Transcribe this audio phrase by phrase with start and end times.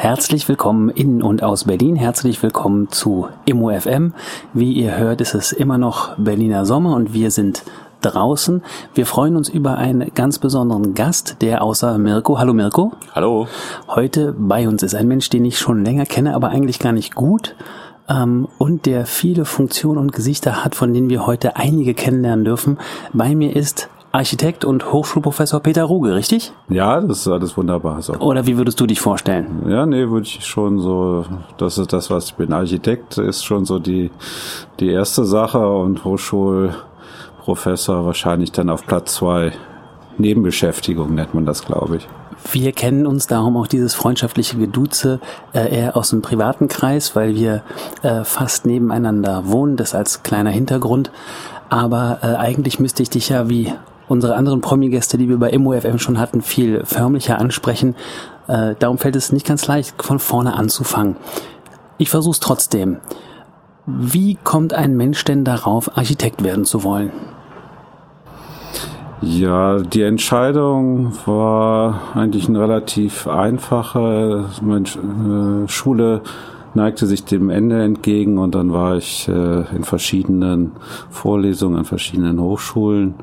[0.00, 1.94] Herzlich willkommen in und aus Berlin.
[1.94, 4.14] Herzlich willkommen zu Immo FM.
[4.54, 7.64] Wie ihr hört, ist es immer noch Berliner Sommer und wir sind
[8.00, 8.62] draußen.
[8.94, 12.92] Wir freuen uns über einen ganz besonderen Gast, der außer Mirko, hallo Mirko.
[13.14, 13.46] Hallo.
[13.88, 17.14] Heute bei uns ist ein Mensch, den ich schon länger kenne, aber eigentlich gar nicht
[17.14, 17.54] gut.
[18.08, 22.78] Ähm, und der viele Funktionen und Gesichter hat, von denen wir heute einige kennenlernen dürfen.
[23.12, 26.52] Bei mir ist Architekt und Hochschulprofessor Peter Ruge, richtig?
[26.68, 28.02] Ja, das ist alles wunderbar.
[28.02, 28.14] So.
[28.14, 29.62] Oder wie würdest du dich vorstellen?
[29.68, 31.24] Ja, nee, würde ich schon so,
[31.58, 32.52] das ist das, was ich bin.
[32.52, 34.10] Architekt ist schon so die,
[34.80, 39.52] die erste Sache und Hochschulprofessor wahrscheinlich dann auf Platz zwei.
[40.18, 42.08] Nebenbeschäftigung nennt man das, glaube ich.
[42.52, 45.20] Wir kennen uns darum auch dieses freundschaftliche Geduze
[45.52, 47.62] äh, eher aus dem privaten Kreis, weil wir
[48.02, 49.76] äh, fast nebeneinander wohnen.
[49.76, 51.10] Das als kleiner Hintergrund.
[51.68, 53.72] Aber äh, eigentlich müsste ich dich ja wie
[54.10, 57.94] unsere anderen Promi-Gäste, die wir bei MOFM schon hatten, viel förmlicher ansprechen.
[58.48, 61.16] Äh, darum fällt es nicht ganz leicht, von vorne anzufangen.
[61.96, 62.98] Ich versuche es trotzdem.
[63.86, 67.12] Wie kommt ein Mensch denn darauf, Architekt werden zu wollen?
[69.22, 74.46] Ja, die Entscheidung war eigentlich eine relativ einfache.
[74.62, 74.86] Meine
[75.64, 76.22] äh, Schule
[76.74, 80.72] neigte sich dem Ende entgegen und dann war ich äh, in verschiedenen
[81.10, 83.14] Vorlesungen an verschiedenen Hochschulen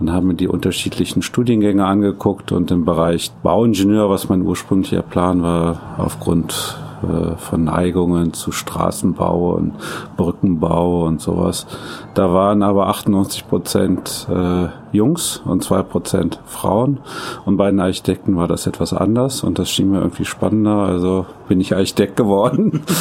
[0.00, 5.42] und habe mir die unterschiedlichen Studiengänge angeguckt und im Bereich Bauingenieur, was mein ursprünglicher Plan
[5.42, 9.74] war, aufgrund äh, von Neigungen zu Straßenbau und
[10.16, 11.66] Brückenbau und sowas.
[12.14, 16.98] Da waren aber 98 Prozent äh, Jungs und zwei Prozent Frauen.
[17.44, 20.78] Und bei den Architekten war das etwas anders und das schien mir irgendwie spannender.
[20.78, 22.82] Also bin ich Architekt geworden.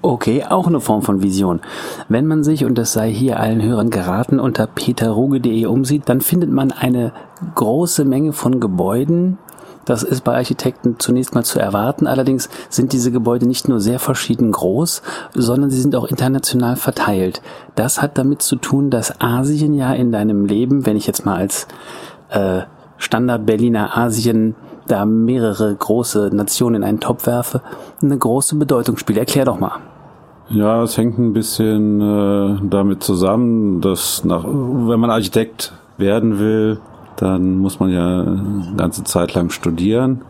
[0.00, 1.60] Okay, auch eine Form von Vision.
[2.08, 6.52] Wenn man sich, und das sei hier allen Hörern geraten, unter peterruge.de umsieht, dann findet
[6.52, 7.12] man eine
[7.56, 9.38] große Menge von Gebäuden,
[9.88, 12.06] das ist bei Architekten zunächst mal zu erwarten.
[12.06, 15.02] Allerdings sind diese Gebäude nicht nur sehr verschieden groß,
[15.34, 17.40] sondern sie sind auch international verteilt.
[17.74, 21.36] Das hat damit zu tun, dass Asien ja in deinem Leben, wenn ich jetzt mal
[21.36, 21.66] als
[22.28, 22.60] äh,
[22.98, 24.56] Standard Berliner Asien
[24.88, 27.62] da mehrere große Nationen in einen Topf werfe,
[28.02, 29.18] eine große Bedeutung spielt.
[29.18, 29.76] Erklär doch mal.
[30.50, 36.80] Ja, es hängt ein bisschen äh, damit zusammen, dass nach, wenn man Architekt werden will,
[37.18, 40.22] dann muss man ja eine ganze Zeit lang studieren.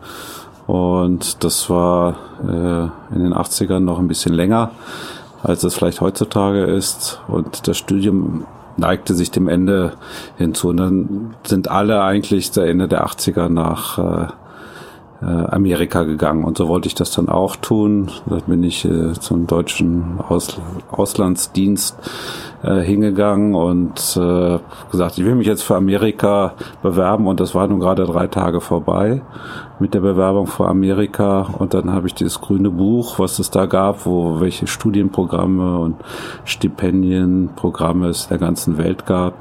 [0.65, 4.71] Und das war äh, in den 80ern noch ein bisschen länger,
[5.41, 7.21] als es vielleicht heutzutage ist.
[7.27, 8.45] Und das Studium
[8.77, 9.93] neigte sich dem Ende
[10.37, 10.69] hinzu.
[10.69, 14.27] Und dann sind alle eigentlich zu Ende der 80er nach äh,
[15.21, 16.43] äh, Amerika gegangen.
[16.43, 18.09] Und so wollte ich das dann auch tun.
[18.25, 20.59] Da bin ich äh, zum deutschen Aus
[20.91, 21.97] Auslandsdienst
[22.63, 24.59] äh, hingegangen und äh,
[24.91, 28.59] gesagt, ich will mich jetzt für Amerika bewerben und das war nun gerade drei Tage
[28.59, 29.21] vorbei
[29.79, 33.65] mit der Bewerbung für Amerika und dann habe ich dieses grüne Buch, was es da
[33.65, 35.95] gab, wo welche Studienprogramme und
[36.43, 39.35] Stipendienprogramme es der ganzen Welt gab,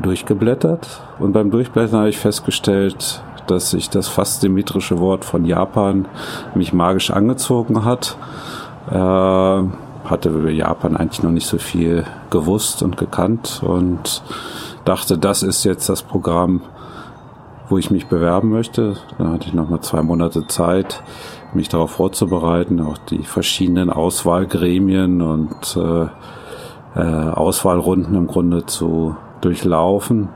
[0.00, 6.06] durchgeblättert und beim Durchblättern habe ich festgestellt, dass sich das fast symmetrische Wort von Japan
[6.54, 8.16] mich magisch angezogen hat.
[8.90, 9.62] Äh,
[10.04, 14.22] hatte über Japan eigentlich noch nicht so viel gewusst und gekannt und
[14.84, 16.60] dachte, das ist jetzt das Programm,
[17.68, 18.96] wo ich mich bewerben möchte.
[19.18, 21.02] Da hatte ich noch mal zwei Monate Zeit,
[21.54, 26.06] mich darauf vorzubereiten, auch die verschiedenen Auswahlgremien und äh,
[26.96, 30.28] äh, Auswahlrunden im Grunde zu durchlaufen.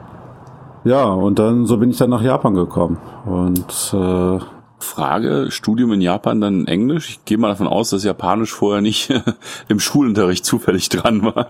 [0.84, 4.38] Ja, und dann so bin ich dann nach Japan gekommen und äh,
[4.78, 7.10] Frage, Studium in Japan dann Englisch?
[7.10, 9.12] Ich gehe mal davon aus, dass Japanisch vorher nicht
[9.68, 11.48] im Schulunterricht zufällig dran war.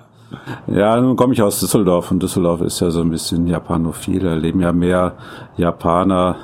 [0.66, 4.20] Ja, nun komme ich aus Düsseldorf und Düsseldorf ist ja so ein bisschen japanophil.
[4.20, 5.14] Da leben ja mehr
[5.56, 6.36] Japaner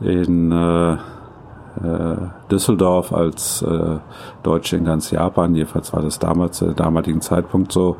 [0.00, 2.16] in äh, äh,
[2.50, 3.98] Düsseldorf als äh,
[4.42, 5.54] Deutsche in ganz Japan.
[5.54, 7.96] Jedenfalls war das damals, äh, damaligen Zeitpunkt so.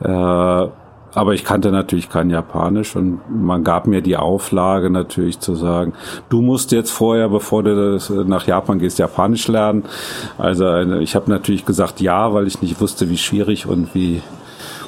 [0.00, 0.66] Äh,
[1.16, 5.94] aber ich kannte natürlich kein Japanisch und man gab mir die Auflage natürlich zu sagen,
[6.28, 9.84] du musst jetzt vorher, bevor du nach Japan gehst, Japanisch lernen.
[10.36, 14.20] Also ich habe natürlich gesagt ja, weil ich nicht wusste, wie schwierig und wie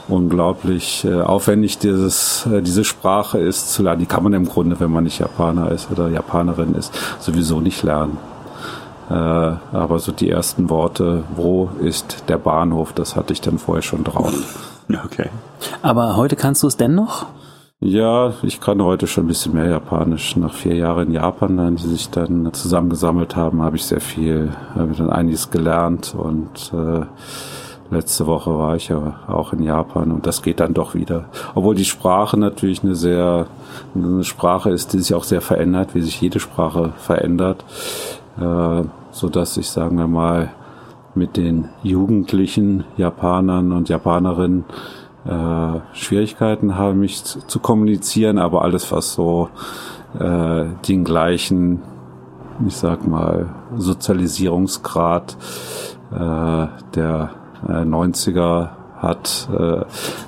[0.07, 4.01] unglaublich äh, aufwendig dieses, äh, diese Sprache ist zu lernen.
[4.01, 7.83] Die kann man im Grunde, wenn man nicht Japaner ist oder Japanerin ist, sowieso nicht
[7.83, 8.19] lernen.
[9.09, 13.83] Äh, aber so die ersten Worte, wo ist der Bahnhof, das hatte ich dann vorher
[13.83, 14.78] schon drauf.
[15.05, 15.29] Okay.
[15.83, 17.27] Aber heute kannst du es dennoch?
[17.81, 20.35] Ja, ich kann heute schon ein bisschen mehr Japanisch.
[20.37, 24.51] Nach vier Jahren in Japan, dann, die sich dann zusammengesammelt haben, habe ich sehr viel,
[24.75, 27.07] habe dann einiges gelernt und äh,
[27.91, 31.27] letzte Woche war ich ja auch in Japan und das geht dann doch wieder.
[31.55, 33.47] Obwohl die Sprache natürlich eine sehr,
[33.95, 37.65] eine Sprache ist, die sich auch sehr verändert, wie sich jede Sprache verändert,
[38.41, 38.83] äh,
[39.13, 40.51] so dass ich, sagen wir mal,
[41.15, 44.65] mit den jugendlichen Japanern und Japanerinnen
[45.25, 49.49] äh, Schwierigkeiten habe, mich zu, zu, kommunizieren, aber alles, was so
[50.19, 51.83] äh, den gleichen,
[52.67, 55.37] ich sag mal, Sozialisierungsgrad
[56.13, 57.31] äh, der
[57.67, 59.85] äh, 90er hat, äh,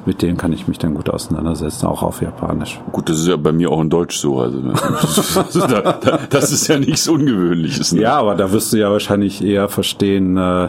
[0.07, 2.81] mit denen kann ich mich dann gut auseinandersetzen, auch auf Japanisch.
[2.93, 4.41] Gut, das ist ja bei mir auch in Deutsch so.
[4.41, 4.59] Also,
[5.41, 7.93] also da, da, das ist ja nichts Ungewöhnliches.
[7.93, 8.03] Ne?
[8.03, 10.69] Ja, aber da wirst du ja wahrscheinlich eher verstehen, äh,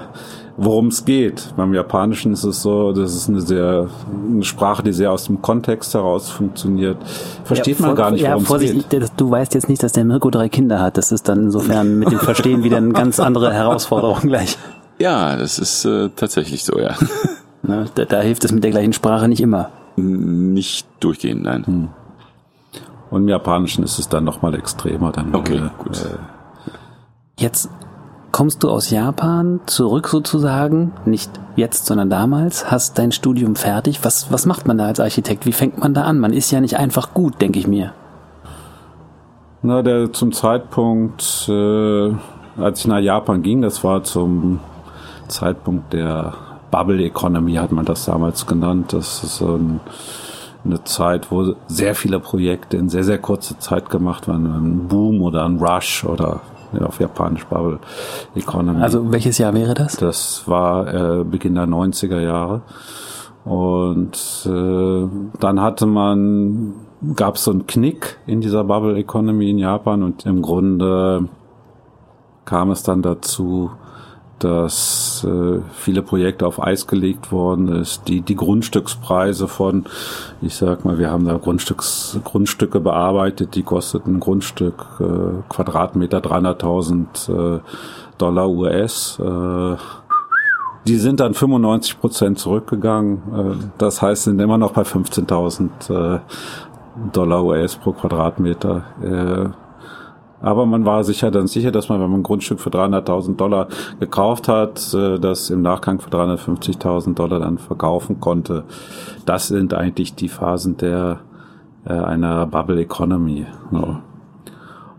[0.57, 1.53] worum es geht.
[1.55, 3.87] Beim Japanischen ist es so, das ist eine sehr
[4.29, 6.97] eine Sprache, die sehr aus dem Kontext heraus funktioniert.
[7.43, 9.11] Versteht ja, man gar nicht, worum ja, es geht.
[9.17, 10.97] Du weißt jetzt nicht, dass der Mirko drei Kinder hat.
[10.97, 14.57] Das ist dann insofern mit dem Verstehen wieder eine ganz andere Herausforderung gleich.
[14.99, 16.95] Ja, das ist äh, tatsächlich so, ja.
[17.63, 19.69] Ne, da, da, hilft es mit der gleichen Sprache nicht immer.
[19.95, 21.65] Nicht durchgehend, nein.
[21.65, 21.89] Hm.
[23.11, 25.11] Und im Japanischen ist es dann nochmal extremer.
[25.11, 25.97] Dann, okay, äh, gut.
[25.97, 26.17] Äh,
[27.37, 27.69] Jetzt
[28.31, 34.03] kommst du aus Japan zurück sozusagen, nicht jetzt, sondern damals, hast dein Studium fertig.
[34.03, 35.45] Was, was macht man da als Architekt?
[35.45, 36.19] Wie fängt man da an?
[36.19, 37.93] Man ist ja nicht einfach gut, denke ich mir.
[39.63, 42.13] Na, der zum Zeitpunkt, äh,
[42.57, 44.59] als ich nach Japan ging, das war zum
[45.27, 46.33] Zeitpunkt der
[46.71, 48.93] Bubble Economy, hat man das damals genannt.
[48.93, 49.79] Das ist so ein,
[50.65, 54.45] eine Zeit, wo sehr viele Projekte in sehr, sehr kurzer Zeit gemacht waren.
[54.45, 56.41] Ein Boom oder ein Rush oder
[56.79, 57.79] auf Japanisch Bubble
[58.35, 58.81] Economy.
[58.81, 59.97] Also welches Jahr wäre das?
[59.97, 62.61] Das war äh, Beginn der 90er Jahre.
[63.43, 65.07] Und äh,
[65.39, 66.73] dann hatte man,
[67.15, 71.27] gab es so einen Knick in dieser Bubble Economy in Japan und im Grunde
[72.45, 73.71] kam es dann dazu,
[74.43, 78.07] dass äh, viele Projekte auf Eis gelegt worden ist.
[78.07, 79.85] Die, die Grundstückspreise von,
[80.41, 87.57] ich sag mal, wir haben da Grundstücks, Grundstücke bearbeitet, die kosteten Grundstück äh, Quadratmeter 300.000
[87.57, 87.59] äh,
[88.17, 89.19] Dollar US.
[89.19, 89.75] Äh,
[90.87, 93.17] die sind dann 95 Prozent zurückgegangen.
[93.33, 96.19] Äh, das heißt, sind immer noch bei 15.000 äh,
[97.13, 99.53] Dollar US pro Quadratmeter.
[100.41, 103.67] Aber man war sicher dann sicher, dass man, wenn man ein Grundstück für 300.000 Dollar
[103.99, 108.63] gekauft hat, äh, das im Nachgang für 350.000 Dollar dann verkaufen konnte.
[109.25, 111.19] Das sind eigentlich die Phasen der
[111.85, 113.45] äh, einer Bubble Economy.
[113.69, 113.97] No.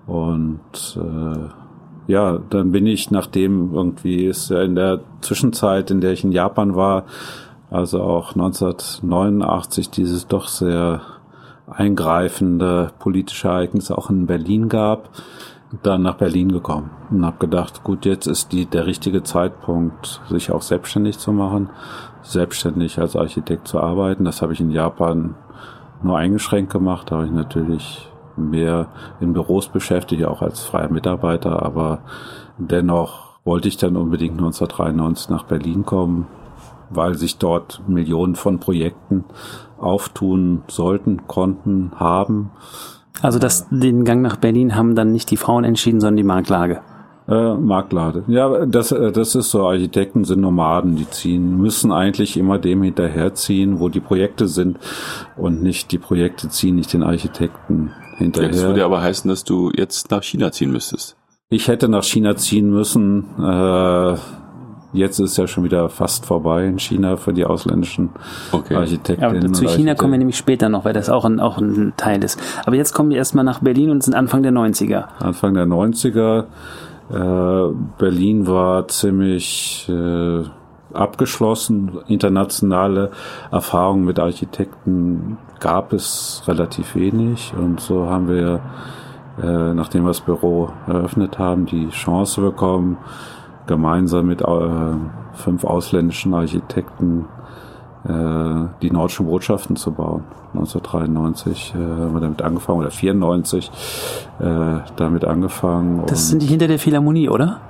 [0.07, 1.49] Und äh,
[2.07, 6.33] ja, dann bin ich, nachdem irgendwie ist ja in der Zwischenzeit, in der ich in
[6.33, 7.05] Japan war,
[7.71, 11.01] also auch 1989 dieses doch sehr
[11.77, 15.11] eingreifende politische Ereignisse auch in Berlin gab,
[15.83, 20.53] dann nach Berlin gekommen und habe gedacht, gut, jetzt ist die der richtige Zeitpunkt, sich
[20.53, 21.71] auch selbstständig zu machen,
[22.23, 24.25] selbstständig als Architekt zu arbeiten.
[24.25, 25.35] Das habe ich in Japan
[26.03, 28.89] nur eingeschränkt gemacht, da habe ich natürlich mehr
[29.21, 32.01] in Büros beschäftigt, auch als freier Mitarbeiter, aber
[32.59, 36.27] dennoch wollte ich dann unbedingt 1993 nach Berlin kommen,
[36.91, 39.25] weil sich dort Millionen von Projekten
[39.83, 42.51] auftun sollten, konnten, haben.
[43.21, 46.81] Also das, den Gang nach Berlin haben dann nicht die Frauen entschieden, sondern die Marktlage.
[47.29, 48.25] Äh, Marktlage.
[48.27, 52.83] Ja, das, äh, das ist so, Architekten sind Nomaden, die ziehen, müssen eigentlich immer dem
[52.83, 54.79] hinterherziehen, wo die Projekte sind
[55.37, 58.51] und nicht die Projekte ziehen, nicht den Architekten hinterher.
[58.51, 61.17] Das würde aber heißen, dass du jetzt nach China ziehen müsstest.
[61.49, 64.17] Ich hätte nach China ziehen müssen, äh,
[64.93, 68.11] Jetzt ist ja schon wieder fast vorbei in China für die ausländischen
[68.53, 68.75] okay.
[68.75, 69.43] Architektinnen.
[69.43, 72.23] Ja, zu China kommen wir nämlich später noch, weil das auch ein, auch ein Teil
[72.23, 72.39] ist.
[72.67, 75.05] Aber jetzt kommen wir erstmal nach Berlin und sind Anfang der 90er.
[75.19, 76.45] Anfang der 90er.
[77.11, 80.43] Äh, Berlin war ziemlich äh,
[80.93, 81.99] abgeschlossen.
[82.07, 83.11] Internationale
[83.51, 87.53] Erfahrungen mit Architekten gab es relativ wenig.
[87.57, 88.61] Und so haben wir,
[89.43, 92.99] äh, nachdem wir das Büro eröffnet haben, die Chance bekommen,
[93.67, 94.47] gemeinsam mit äh,
[95.35, 97.27] fünf ausländischen Architekten
[98.05, 100.25] äh, die nordischen Botschaften zu bauen.
[100.55, 103.71] 1993 äh, haben wir damit angefangen, oder 94
[104.41, 104.45] äh,
[104.97, 106.03] damit angefangen.
[106.07, 107.61] Das sind die hinter der Philharmonie, oder?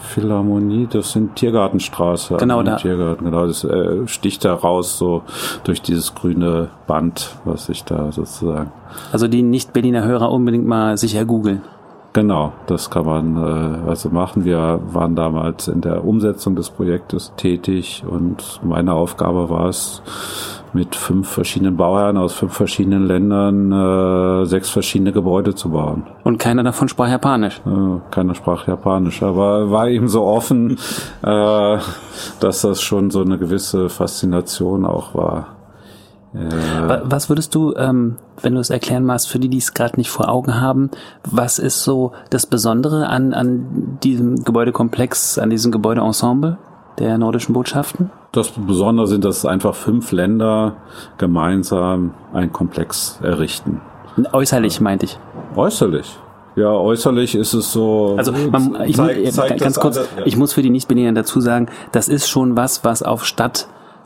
[0.00, 2.36] Philharmonie, das sind Tiergartenstraße.
[2.36, 2.76] Genau da.
[2.76, 5.22] Tiergarten, genau, das äh, sticht da raus so
[5.64, 8.72] durch dieses grüne Band, was ich da sozusagen.
[9.12, 11.62] Also die Nicht-Berliner Hörer unbedingt mal sicher googeln.
[12.12, 14.44] Genau, das kann man äh, also machen.
[14.44, 20.02] Wir waren damals in der Umsetzung des Projektes tätig und meine Aufgabe war es,
[20.72, 26.06] mit fünf verschiedenen Bauherren aus fünf verschiedenen Ländern äh, sechs verschiedene Gebäude zu bauen.
[26.24, 27.60] Und keiner davon sprach Japanisch.
[27.66, 30.78] Äh, keiner sprach Japanisch, aber war eben so offen,
[31.22, 31.78] äh,
[32.40, 35.59] dass das schon so eine gewisse Faszination auch war.
[36.34, 39.96] Äh, was würdest du, ähm, wenn du es erklären magst, für die, die es gerade
[39.96, 40.90] nicht vor Augen haben,
[41.28, 46.58] was ist so das Besondere an, an diesem Gebäudekomplex, an diesem Gebäudeensemble
[46.98, 48.10] der nordischen Botschaften?
[48.32, 50.76] Das Besondere sind, dass einfach fünf Länder
[51.18, 53.80] gemeinsam ein Komplex errichten.
[54.32, 55.18] Äußerlich meinte ich.
[55.56, 56.16] Äußerlich.
[56.56, 58.14] Ja, äußerlich ist es so.
[58.18, 60.26] Also man, ich, zeigt, muss, zeigt ganz kurz, andere, ja.
[60.26, 63.24] ich muss für die Nichtbinären dazu sagen, das ist schon was, was auf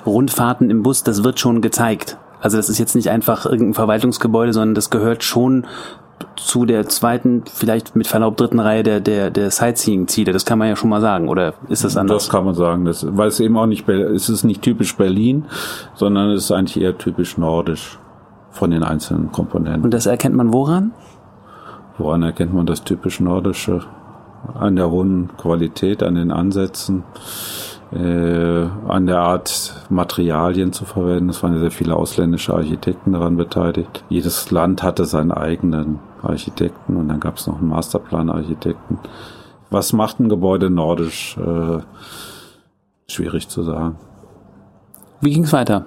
[0.04, 2.18] Stadtrundfahrten im Bus, das wird schon gezeigt.
[2.40, 5.66] Also das ist jetzt nicht einfach irgendein Verwaltungsgebäude, sondern das gehört schon
[6.36, 10.32] zu der zweiten, vielleicht mit Verlaub dritten Reihe der, der, der Sightseeing-Ziele.
[10.32, 12.24] Das kann man ja schon mal sagen, oder ist das anders?
[12.24, 15.46] Das kann man sagen, das, weil es eben auch nicht, es ist nicht typisch Berlin,
[15.94, 17.98] sondern es ist eigentlich eher typisch nordisch
[18.50, 19.84] von den einzelnen Komponenten.
[19.84, 20.92] Und das erkennt man woran?
[21.96, 23.80] Woran erkennt man das typisch nordische?
[24.52, 27.04] An der hohen Qualität, an den Ansätzen
[27.94, 31.28] äh, an der Art Materialien zu verwenden.
[31.28, 34.04] Es waren ja sehr viele ausländische Architekten daran beteiligt.
[34.08, 38.98] Jedes Land hatte seinen eigenen Architekten und dann gab es noch einen Masterplan-Architekten.
[39.70, 41.36] Was macht ein Gebäude nordisch?
[41.38, 41.78] Äh,
[43.06, 43.96] schwierig zu sagen.
[45.20, 45.86] Wie ging es weiter?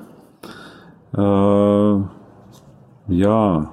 [1.15, 2.01] Äh,
[3.13, 3.69] ja,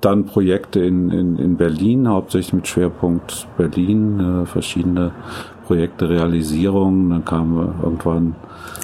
[0.00, 5.12] dann Projekte in, in, in Berlin, hauptsächlich mit Schwerpunkt Berlin, äh, verschiedene
[5.68, 8.34] Projekte, Realisierung, dann kam irgendwann.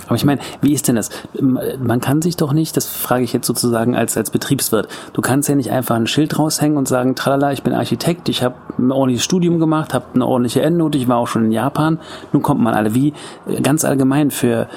[0.06, 1.08] Aber ich meine, wie ist denn das?
[1.40, 5.48] Man kann sich doch nicht, das frage ich jetzt sozusagen als, als Betriebswirt, du kannst
[5.48, 8.92] ja nicht einfach ein Schild raushängen und sagen, tralala, ich bin Architekt, ich habe ein
[8.92, 11.98] ordentliches Studium gemacht, habe eine ordentliche Endnote, ich war auch schon in Japan.
[12.32, 13.14] Nun kommt man alle wie
[13.62, 14.68] ganz allgemein für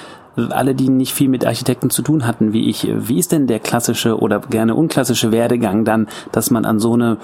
[0.49, 3.59] alle, die nicht viel mit Architekten zu tun hatten, wie ich, wie ist denn der
[3.59, 7.17] klassische oder gerne unklassische Werdegang dann, dass man an so eine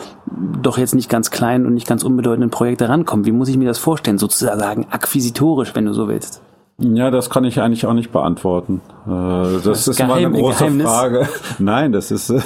[0.61, 3.25] doch jetzt nicht ganz kleinen und nicht ganz unbedeutenden Projekte rankommt?
[3.25, 4.17] Wie muss ich mir das vorstellen?
[4.17, 6.41] Sozusagen akquisitorisch, wenn du so willst.
[6.79, 8.81] Ja, das kann ich eigentlich auch nicht beantworten.
[9.05, 10.87] Äh, das ist Geheim, immer eine große Geheimnis.
[10.87, 11.29] Frage.
[11.59, 12.41] Nein, das ist, äh,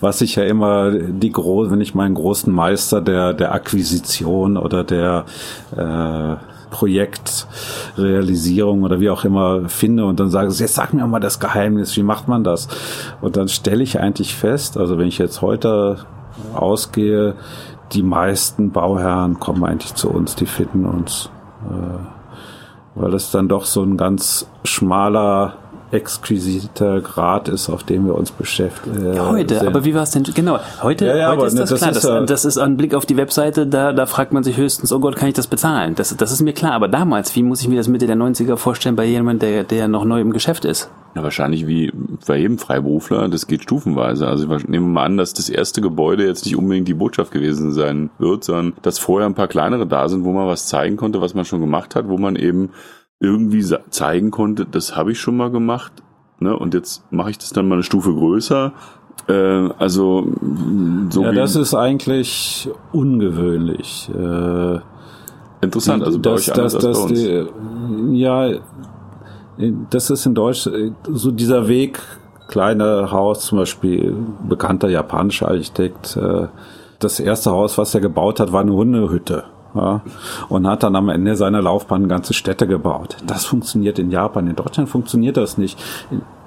[0.00, 4.84] was ich ja immer die große, wenn ich meinen großen Meister der der Akquisition oder
[4.84, 5.24] der
[5.76, 6.36] äh,
[6.72, 11.96] Projektrealisierung oder wie auch immer finde und dann sage jetzt sag mir mal das Geheimnis,
[11.96, 12.66] wie macht man das?
[13.20, 15.98] Und dann stelle ich eigentlich fest, also wenn ich jetzt heute
[16.54, 17.36] ausgehe,
[17.92, 21.30] die meisten Bauherren kommen eigentlich zu uns, die finden uns,
[21.70, 22.00] äh,
[22.94, 25.58] weil das dann doch so ein ganz schmaler
[25.92, 29.14] exquisiter Grad ist, auf dem wir uns beschäftigen.
[29.14, 29.66] Äh, heute, sind.
[29.66, 30.22] aber wie war es denn?
[30.22, 31.90] Genau, heute, ja, ja, heute ist das, das klar.
[31.92, 34.90] Ist, das, das, ist ein Blick auf die Webseite, da, da fragt man sich höchstens,
[34.92, 35.94] oh Gott, kann ich das bezahlen?
[35.94, 36.72] Das, das ist mir klar.
[36.72, 39.88] Aber damals, wie muss ich mir das Mitte der 90er vorstellen bei jemandem, der, der
[39.88, 40.90] noch neu im Geschäft ist?
[41.14, 41.92] Ja, wahrscheinlich wie
[42.26, 44.26] bei jedem Freiberufler, das geht stufenweise.
[44.26, 47.72] Also ich nehme mal an, dass das erste Gebäude jetzt nicht unbedingt die Botschaft gewesen
[47.72, 51.20] sein wird, sondern dass vorher ein paar kleinere da sind, wo man was zeigen konnte,
[51.20, 52.70] was man schon gemacht hat, wo man eben
[53.22, 55.92] irgendwie zeigen konnte, das habe ich schon mal gemacht,
[56.40, 56.58] ne?
[56.58, 58.72] Und jetzt mache ich das dann mal eine Stufe größer.
[59.28, 59.32] Äh,
[59.78, 60.26] also
[61.08, 64.10] so ja, das ist eigentlich ungewöhnlich.
[64.12, 64.80] Äh,
[65.60, 67.46] Interessant, also bei das, euch das, das, die,
[68.14, 68.50] ja,
[69.90, 70.68] das ist in Deutsch
[71.08, 72.00] so dieser Weg,
[72.48, 74.16] kleine Haus, zum Beispiel
[74.48, 76.16] bekannter japanischer Architekt.
[76.16, 76.48] Äh,
[76.98, 80.02] das erste Haus, was er gebaut hat, war eine Hundehütte ja,
[80.48, 83.16] und hat dann am Ende seiner Laufbahn ganze Städte gebaut.
[83.26, 84.46] Das funktioniert in Japan.
[84.46, 85.78] In Deutschland funktioniert das nicht,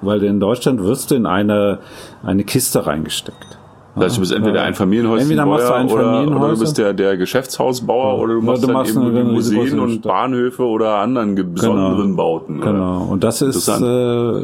[0.00, 1.78] weil in Deutschland wirst du in eine,
[2.22, 3.58] eine Kiste reingesteckt.
[3.96, 8.34] Das heißt, du bist entweder ein ein oder, oder du bist der, der Geschäftshausbauer oder
[8.34, 12.60] du machst, du machst dann eben Museen und Bahnhöfe oder anderen besonderen genau, Bauten.
[12.60, 14.42] Genau, und das ist äh,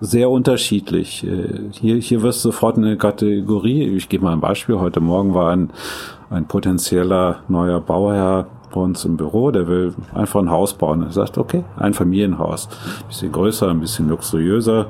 [0.00, 1.24] sehr unterschiedlich.
[1.24, 5.34] Äh, hier, hier wirst du sofort eine Kategorie, ich gebe mal ein Beispiel, heute Morgen
[5.34, 5.70] war ein
[6.30, 11.02] ein potenzieller neuer Bauherr bei uns im Büro, der will einfach ein Haus bauen.
[11.02, 12.68] Er sagt, okay, ein Familienhaus.
[13.02, 14.86] Ein bisschen größer, ein bisschen luxuriöser.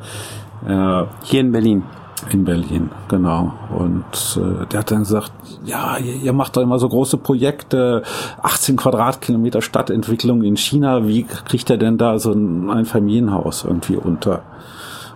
[0.66, 1.82] Äh, Hier in Berlin.
[2.30, 3.52] In Berlin, genau.
[3.78, 5.32] Und äh, der hat dann gesagt,
[5.66, 8.02] ja, ihr, ihr macht doch immer so große Projekte,
[8.42, 13.96] 18 Quadratkilometer Stadtentwicklung in China, wie kriegt er denn da so ein, ein Familienhaus irgendwie
[13.96, 14.42] unter?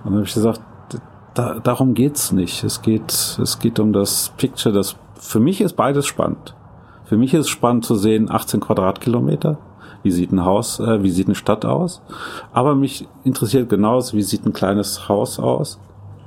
[0.04, 0.60] Und dann habe ich gesagt,
[1.34, 2.64] da, darum geht's nicht.
[2.64, 6.54] Es geht, es geht um das Picture, das für mich ist beides spannend.
[7.04, 9.58] Für mich ist spannend zu sehen, 18 Quadratkilometer.
[10.02, 12.00] Wie sieht ein Haus, äh, wie sieht eine Stadt aus?
[12.52, 15.78] Aber mich interessiert genauso, wie sieht ein kleines Haus aus?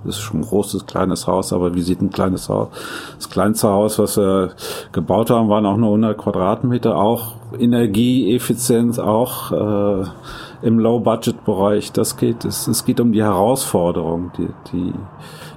[0.03, 2.67] Das ist schon ein großes, kleines Haus, aber wie sieht ein kleines Haus?
[3.15, 4.51] Das kleinste Haus, was wir
[4.91, 10.05] gebaut haben, waren auch nur 100 Quadratmeter, auch Energieeffizienz, auch äh,
[10.63, 11.91] im Low-Budget-Bereich.
[11.91, 14.93] Das geht, es, es geht um die Herausforderung, die, die,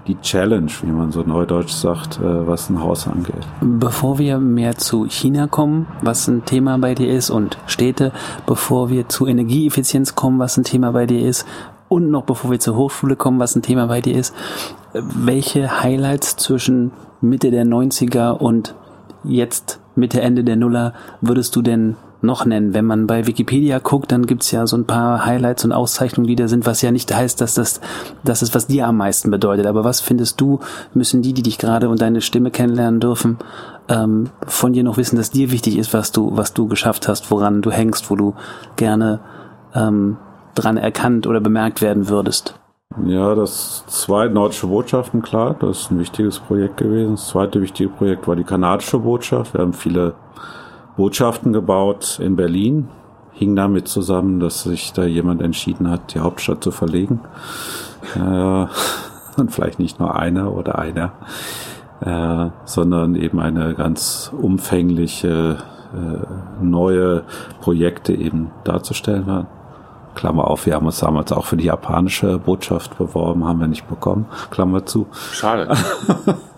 [0.08, 3.46] die Challenge, wie man so neudeutsch sagt, äh, was ein Haus angeht.
[3.60, 8.12] Bevor wir mehr zu China kommen, was ein Thema bei dir ist, und Städte,
[8.46, 11.46] bevor wir zu Energieeffizienz kommen, was ein Thema bei dir ist,
[11.88, 14.34] und noch bevor wir zur Hochschule kommen, was ein Thema bei dir ist,
[14.92, 18.74] welche Highlights zwischen Mitte der 90er und
[19.22, 22.74] jetzt Mitte, Ende der Nuller würdest du denn noch nennen?
[22.74, 26.36] Wenn man bei Wikipedia guckt, dann gibt's ja so ein paar Highlights und Auszeichnungen, die
[26.36, 27.80] da sind, was ja nicht heißt, dass das,
[28.24, 29.66] das ist, was dir am meisten bedeutet.
[29.66, 30.60] Aber was findest du,
[30.94, 33.38] müssen die, die dich gerade und deine Stimme kennenlernen dürfen,
[33.88, 37.30] ähm, von dir noch wissen, dass dir wichtig ist, was du, was du geschafft hast,
[37.30, 38.34] woran du hängst, wo du
[38.76, 39.20] gerne
[39.74, 40.16] ähm,
[40.54, 42.58] dran erkannt oder bemerkt werden würdest?
[43.04, 47.12] Ja, das zweite nordische Botschaften, klar, das ist ein wichtiges Projekt gewesen.
[47.12, 49.52] Das zweite wichtige Projekt war die kanadische Botschaft.
[49.54, 50.14] Wir haben viele
[50.96, 52.88] Botschaften gebaut in Berlin.
[53.32, 57.20] Hing damit zusammen, dass sich da jemand entschieden hat, die Hauptstadt zu verlegen.
[58.14, 58.18] Äh,
[59.36, 61.12] und vielleicht nicht nur einer oder einer,
[62.00, 65.58] äh, sondern eben eine ganz umfängliche
[65.92, 67.24] äh, neue
[67.60, 69.46] Projekte eben darzustellen war.
[70.14, 73.86] Klammer auf, wir haben uns damals auch für die japanische Botschaft beworben, haben wir nicht
[73.86, 74.24] bekommen.
[74.50, 75.06] Klammer zu.
[75.32, 75.68] Schade.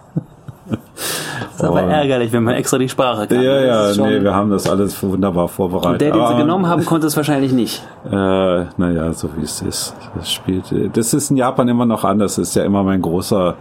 [0.99, 1.89] ist aber oh.
[1.89, 3.43] ärgerlich, wenn man extra die Sprache kann.
[3.43, 5.93] Ja, ja, nee, wir haben das alles wunderbar vorbereitet.
[5.93, 7.83] Und der, den sie ah, genommen haben, konnte es wahrscheinlich nicht.
[8.09, 9.95] Äh, naja, so wie es ist.
[10.15, 12.37] Das spielt, das ist in Japan immer noch anders.
[12.37, 13.57] Das ist ja immer mein großer,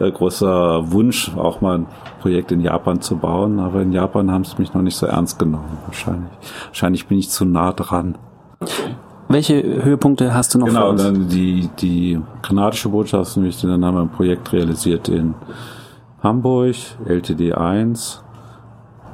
[0.00, 1.86] äh, großer Wunsch, auch mal ein
[2.22, 3.58] Projekt in Japan zu bauen.
[3.60, 6.30] Aber in Japan haben sie mich noch nicht so ernst genommen, wahrscheinlich.
[6.68, 8.16] Wahrscheinlich bin ich zu nah dran.
[9.28, 14.02] Welche Höhepunkte hast du noch genau, dann die, die kanadische Botschaft, nämlich dann haben wir
[14.02, 15.34] ein Projekt realisiert in
[16.22, 18.22] Hamburg, LTD 1,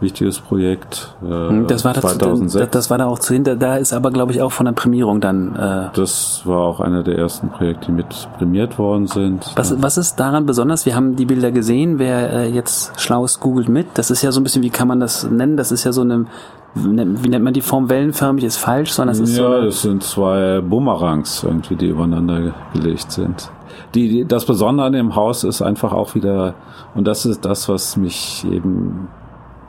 [0.03, 1.17] wichtiges Projekt.
[1.23, 2.71] Äh, das war das, 2006.
[2.71, 3.57] Das, war da auch zu hinter.
[3.57, 5.57] Da ist aber glaube ich auch von der Prämierung dann.
[5.57, 9.53] Äh das war auch einer der ersten Projekte, die mit prämiert worden sind.
[9.57, 10.85] Was, was ist daran besonders?
[10.85, 11.99] Wir haben die Bilder gesehen.
[11.99, 13.87] Wer äh, jetzt schlau ist, googelt mit.
[13.95, 15.57] Das ist ja so ein bisschen, wie kann man das nennen?
[15.57, 16.27] Das ist ja so eine
[16.75, 19.53] wie nennt man die Form wellenförmig ist falsch, sondern es ist ja, so.
[19.53, 23.51] Ja, das sind zwei Bumerangs irgendwie, die übereinander gelegt sind
[23.95, 26.55] die, das Besondere an dem Haus ist einfach auch wieder,
[26.95, 29.09] und das ist das, was mich eben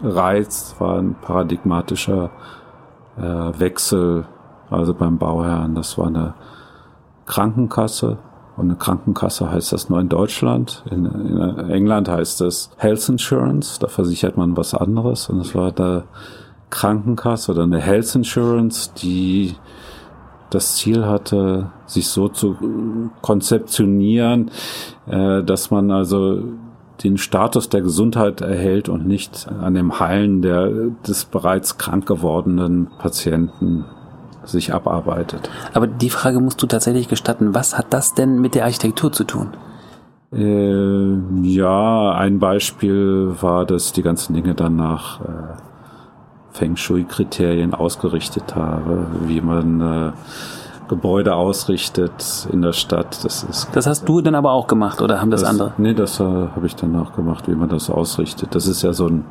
[0.01, 2.29] reizt, war ein paradigmatischer
[3.17, 4.25] äh, Wechsel,
[4.69, 5.75] also beim Bauherrn.
[5.75, 6.33] Das war eine
[7.25, 8.17] Krankenkasse.
[8.55, 10.83] Und eine Krankenkasse heißt das nur in Deutschland.
[10.91, 13.79] In, in England heißt das Health Insurance.
[13.79, 15.29] Da versichert man was anderes.
[15.29, 16.03] Und es war da
[16.69, 19.55] Krankenkasse oder eine Health Insurance, die
[20.53, 24.51] das Ziel hatte, sich so zu konzeptionieren,
[25.07, 26.43] äh, dass man also
[27.03, 30.69] den Status der Gesundheit erhält und nicht an dem Heilen der,
[31.07, 33.85] des bereits krank gewordenen Patienten
[34.45, 35.49] sich abarbeitet.
[35.73, 37.55] Aber die Frage musst du tatsächlich gestatten.
[37.55, 39.49] Was hat das denn mit der Architektur zu tun?
[40.33, 45.23] Äh, ja, ein Beispiel war, dass die ganzen Dinge dann nach äh,
[46.53, 50.11] Feng Shui-Kriterien ausgerichtet habe, wie man äh,
[50.87, 53.23] Gebäude ausrichtet in der Stadt.
[53.23, 53.69] Das ist.
[53.73, 55.73] Das hast du dann aber auch gemacht oder haben das, das andere?
[55.77, 58.55] Nee, das äh, habe ich dann auch gemacht, wie man das ausrichtet.
[58.55, 59.25] Das ist ja so ein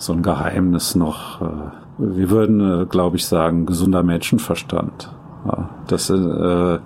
[0.00, 1.40] so ein Geheimnis noch.
[1.40, 1.44] Äh,
[1.98, 5.10] wir würden, äh, glaube ich, sagen, gesunder Menschenverstand.
[5.46, 6.78] Ja, das äh,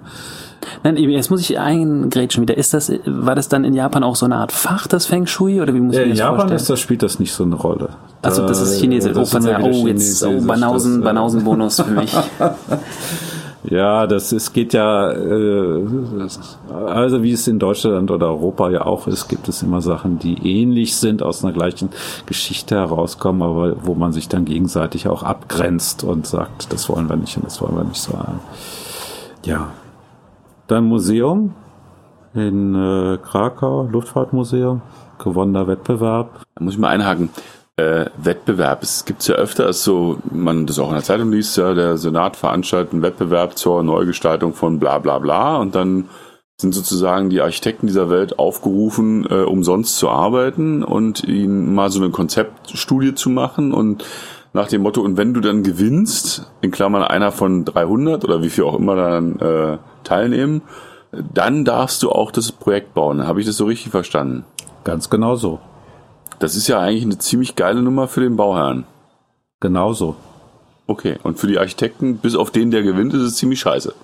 [0.82, 2.56] Nein, jetzt muss ich eingrätschen wieder.
[2.56, 5.60] Ist das, war das dann in Japan auch so eine Art Fach, das Feng Shui,
[5.60, 6.60] oder wie muss ich ja, das In Japan vorstellen?
[6.60, 7.90] ist das, spielt das nicht so eine Rolle.
[8.22, 9.12] Also das ist Chinesisch.
[9.12, 12.14] Das oh, oh, jetzt, oh, Banausen, das, Banausen-Bonus für mich.
[13.70, 15.86] Ja, das es geht ja, äh,
[16.86, 20.34] also wie es in Deutschland oder Europa ja auch ist, gibt es immer Sachen, die
[20.46, 21.88] ähnlich sind, aus einer gleichen
[22.26, 27.16] Geschichte herauskommen, aber wo man sich dann gegenseitig auch abgrenzt und sagt, das wollen wir
[27.16, 28.12] nicht und das wollen wir nicht so.
[29.46, 29.68] Ja,
[30.66, 31.54] dann Museum
[32.34, 34.82] in äh, Krakau, Luftfahrtmuseum,
[35.18, 36.40] gewonnener Wettbewerb.
[36.54, 37.30] Da muss ich mal einhaken.
[37.76, 38.82] Äh, Wettbewerb.
[38.82, 42.36] Es gibt ja öfter, so man das auch in der Zeitung liest, ja, der Senat
[42.36, 46.08] veranstaltet einen Wettbewerb zur Neugestaltung von bla bla bla und dann
[46.56, 52.00] sind sozusagen die Architekten dieser Welt aufgerufen, äh, umsonst zu arbeiten und ihnen mal so
[52.00, 54.04] eine Konzeptstudie zu machen und
[54.52, 58.50] nach dem Motto, und wenn du dann gewinnst, in Klammern einer von 300 oder wie
[58.50, 60.62] viel auch immer dann äh, teilnehmen,
[61.12, 63.26] dann darfst du auch das Projekt bauen.
[63.26, 64.44] Habe ich das so richtig verstanden?
[64.84, 65.60] Ganz genau so.
[66.38, 68.84] Das ist ja eigentlich eine ziemlich geile Nummer für den Bauherrn.
[69.60, 70.16] Genauso.
[70.86, 73.94] Okay, und für die Architekten, bis auf den, der gewinnt, ist es ziemlich scheiße.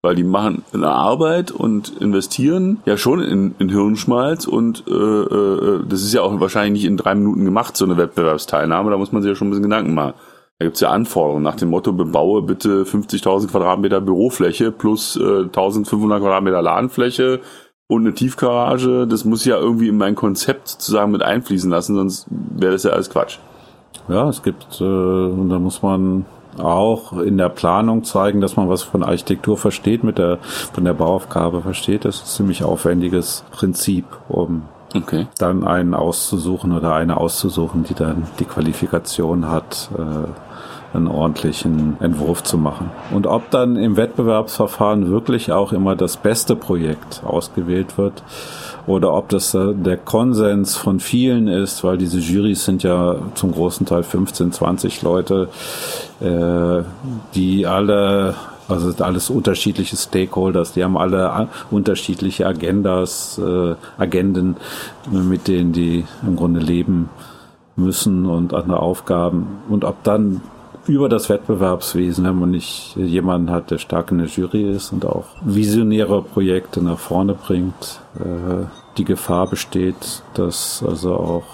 [0.00, 5.80] Weil die machen eine Arbeit und investieren ja schon in, in Hirnschmalz und äh, äh,
[5.88, 8.90] das ist ja auch wahrscheinlich nicht in drei Minuten gemacht, so eine Wettbewerbsteilnahme.
[8.90, 10.14] Da muss man sich ja schon ein bisschen Gedanken machen.
[10.58, 16.20] Da gibt's ja Anforderungen nach dem Motto, bebaue bitte 50.000 Quadratmeter Bürofläche plus äh, 1.500
[16.20, 17.40] Quadratmeter Ladenfläche
[17.88, 19.06] und eine Tiefgarage.
[19.08, 22.90] Das muss ja irgendwie in mein Konzept sozusagen mit einfließen lassen, sonst wäre das ja
[22.90, 23.38] alles Quatsch.
[24.08, 26.24] Ja, es gibt, äh, und da muss man
[26.58, 30.94] auch in der Planung zeigen, dass man was von Architektur versteht, mit der, von der
[30.94, 32.04] Bauaufgabe versteht.
[32.04, 34.62] Das ist ein ziemlich aufwendiges Prinzip, um
[34.94, 35.26] Okay.
[35.38, 42.44] dann einen auszusuchen oder eine auszusuchen, die dann die Qualifikation hat, äh, einen ordentlichen Entwurf
[42.44, 42.90] zu machen.
[43.12, 48.22] Und ob dann im Wettbewerbsverfahren wirklich auch immer das beste Projekt ausgewählt wird
[48.86, 53.52] oder ob das äh, der Konsens von vielen ist, weil diese Jurys sind ja zum
[53.52, 55.48] großen Teil 15, 20 Leute,
[56.20, 56.82] äh,
[57.34, 58.34] die alle
[58.68, 64.56] also sind alles unterschiedliche Stakeholders, die haben alle a- unterschiedliche Agendas, äh, Agenden,
[65.10, 67.08] mit denen die im Grunde leben
[67.76, 69.58] müssen und andere Aufgaben.
[69.68, 70.40] Und ob dann
[70.86, 75.06] über das Wettbewerbswesen, wenn man nicht jemanden hat, der stark in der Jury ist und
[75.06, 78.64] auch visionäre Projekte nach vorne bringt, äh,
[78.98, 81.44] die Gefahr besteht, dass also auch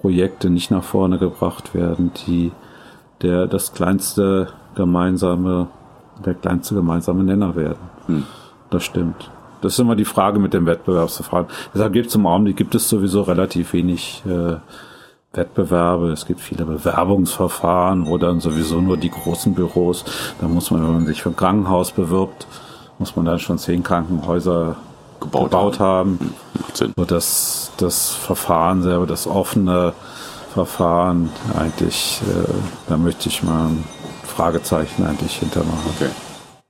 [0.00, 2.52] Projekte nicht nach vorne gebracht werden, die
[3.22, 5.68] der das kleinste gemeinsame,
[6.24, 7.78] der kleinste gemeinsame Nenner werden.
[8.06, 8.24] Hm.
[8.70, 9.30] Das stimmt.
[9.60, 11.46] Das ist immer die Frage mit dem Wettbewerbsverfahren.
[11.74, 14.56] Deshalb gibt es im Augenblick gibt es sowieso relativ wenig äh,
[15.32, 16.10] Wettbewerbe.
[16.10, 20.04] Es gibt viele Bewerbungsverfahren, wo dann sowieso nur die großen Büros,
[20.40, 22.46] da muss man, wenn man sich für ein Krankenhaus bewirbt,
[22.98, 24.76] muss man dann schon zehn Krankenhäuser
[25.20, 26.34] Gebaut gebaut, haben.
[26.58, 26.92] Macht Sinn.
[26.96, 29.92] So dass das Verfahren selber, das offene
[30.54, 32.52] Verfahren eigentlich, äh,
[32.88, 33.68] da möchte ich mal
[34.40, 35.90] Fragezeichen eigentlich hintermachen.
[35.96, 36.10] Okay.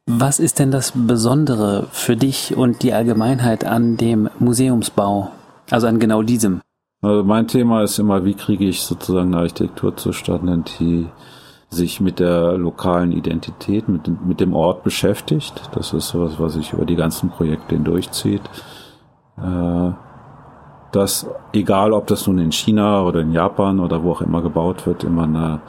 [0.07, 5.31] Was ist denn das Besondere für dich und die Allgemeinheit an dem Museumsbau?
[5.71, 6.63] Also an genau diesem?
[7.01, 11.07] Also mein Thema ist immer, wie kriege ich sozusagen eine Architektur zustande, die
[11.69, 15.63] sich mit der lokalen Identität, mit, dem- mit dem Ort beschäftigt.
[15.73, 18.43] Das ist sowas, was sich über die ganzen Projekte hindurchzieht.
[19.39, 19.93] Äh,
[20.91, 24.89] dass, egal ob das nun in China oder in Japan oder wo auch immer gebaut
[24.89, 25.61] wird, immer eine,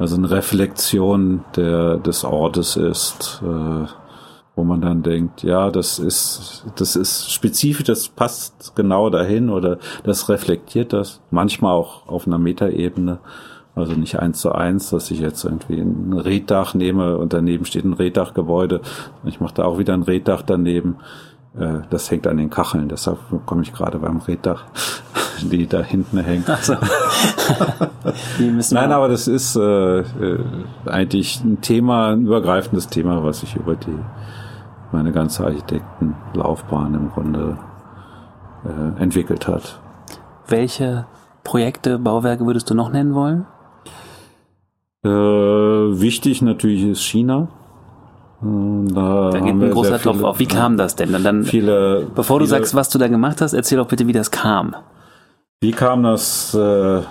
[0.00, 3.86] also eine Reflexion der, des Ortes ist, äh,
[4.56, 9.78] wo man dann denkt, ja, das ist, das ist spezifisch, das passt genau dahin oder
[10.02, 11.20] das reflektiert das.
[11.30, 13.20] Manchmal auch auf einer Metaebene.
[13.76, 17.84] Also nicht eins zu eins, dass ich jetzt irgendwie ein Reddach nehme und daneben steht
[17.84, 18.80] ein Reddachgebäude.
[19.24, 20.96] Ich mache da auch wieder ein Reddach daneben.
[21.58, 24.64] Äh, Das hängt an den Kacheln, deshalb komme ich gerade beim Reddach,
[25.48, 26.44] die da hinten hängen.
[28.38, 30.04] Die müssen Nein, aber das ist äh, äh,
[30.86, 33.96] eigentlich ein Thema, ein übergreifendes Thema, was sich über die
[34.92, 37.56] meine ganze Architektenlaufbahn im Grunde
[38.64, 39.80] äh, entwickelt hat.
[40.48, 41.06] welche
[41.44, 43.46] Projekte, Bauwerke würdest du noch nennen wollen?
[45.04, 47.48] Äh, wichtig natürlich ist China.
[48.42, 50.38] Äh, Da, Da geht ein großer Topf auf.
[50.38, 51.14] Wie kam das denn?
[51.14, 54.06] Und dann, Viele, bevor du viele, sagst, was du da gemacht hast, erzähl doch bitte,
[54.06, 54.74] wie das kam.
[55.62, 57.02] Wie kam das äh,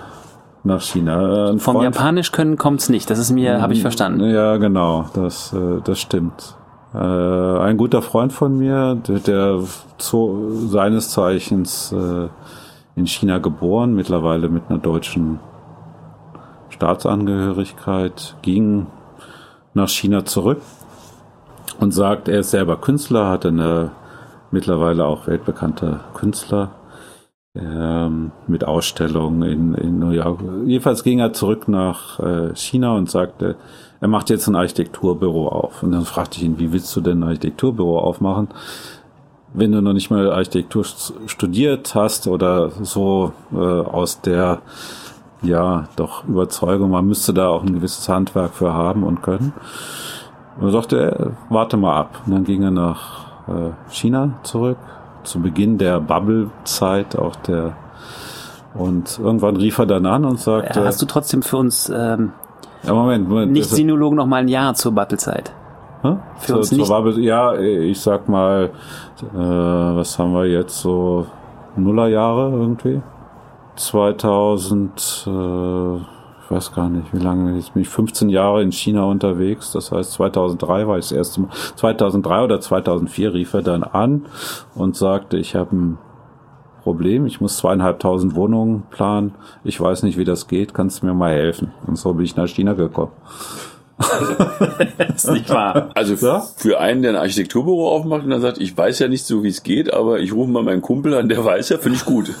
[0.64, 1.46] nach China?
[1.48, 3.08] Äh, Ein Vom Freund- Japanisch können kommt's nicht.
[3.08, 4.28] Das ist mir, habe ich verstanden.
[4.28, 6.56] Ja, genau, das, äh, das stimmt.
[6.92, 9.60] Äh, ein guter Freund von mir, der, der
[9.98, 12.28] zu, seines Zeichens äh,
[12.96, 15.38] in China geboren, mittlerweile mit einer deutschen
[16.70, 18.88] Staatsangehörigkeit, ging
[19.74, 20.60] nach China zurück
[21.78, 23.92] und sagt, er ist selber Künstler, hatte eine
[24.50, 26.70] mittlerweile auch weltbekannte Künstler
[27.54, 30.40] ähm, mit Ausstellungen in, in New York.
[30.66, 33.56] Jedenfalls ging er zurück nach äh, China und sagte,
[34.00, 35.82] er macht jetzt ein Architekturbüro auf.
[35.82, 38.48] Und dann fragte ich ihn, wie willst du denn ein Architekturbüro aufmachen,
[39.52, 40.84] wenn du noch nicht mal Architektur
[41.26, 44.62] studiert hast oder so äh, aus der
[45.42, 49.52] ja doch Überzeugung, man müsste da auch ein gewisses Handwerk für haben und können.
[50.60, 52.22] Und er sagte, warte mal ab.
[52.26, 54.78] Und dann ging er nach äh, China zurück,
[55.24, 57.76] zu Beginn der Bubble-Zeit, auch der
[58.74, 62.32] und irgendwann rief er dann an und sagte, Hast du trotzdem für uns ähm,
[62.84, 65.52] ja, Moment, Moment, das- Nicht-Sinologen noch mal ein Jahr zur Battlezeit?
[66.02, 66.16] Hä?
[66.38, 68.70] Für Zur- uns nicht- Bubble, ja, ich sag mal,
[69.20, 71.26] äh, was haben wir jetzt so
[71.76, 73.02] Nullerjahre irgendwie?
[73.76, 76.19] 2000, äh,
[76.50, 79.92] ich weiß gar nicht, wie lange, jetzt bin ich 15 Jahre in China unterwegs, das
[79.92, 84.26] heißt 2003 war ich das erste Mal, 2003 oder 2004 rief er dann an
[84.74, 85.98] und sagte, ich habe ein
[86.82, 91.14] Problem, ich muss zweieinhalbtausend Wohnungen planen, ich weiß nicht, wie das geht, kannst du mir
[91.14, 91.70] mal helfen?
[91.86, 93.12] Und so bin ich nach China gekommen.
[95.14, 95.90] ist nicht wahr.
[95.94, 96.42] Also Ja?
[96.56, 99.50] für einen, der ein Architekturbüro aufmacht und dann sagt, ich weiß ja nicht so, wie
[99.50, 102.32] es geht, aber ich rufe mal meinen Kumpel an, der weiß ja, finde ich gut.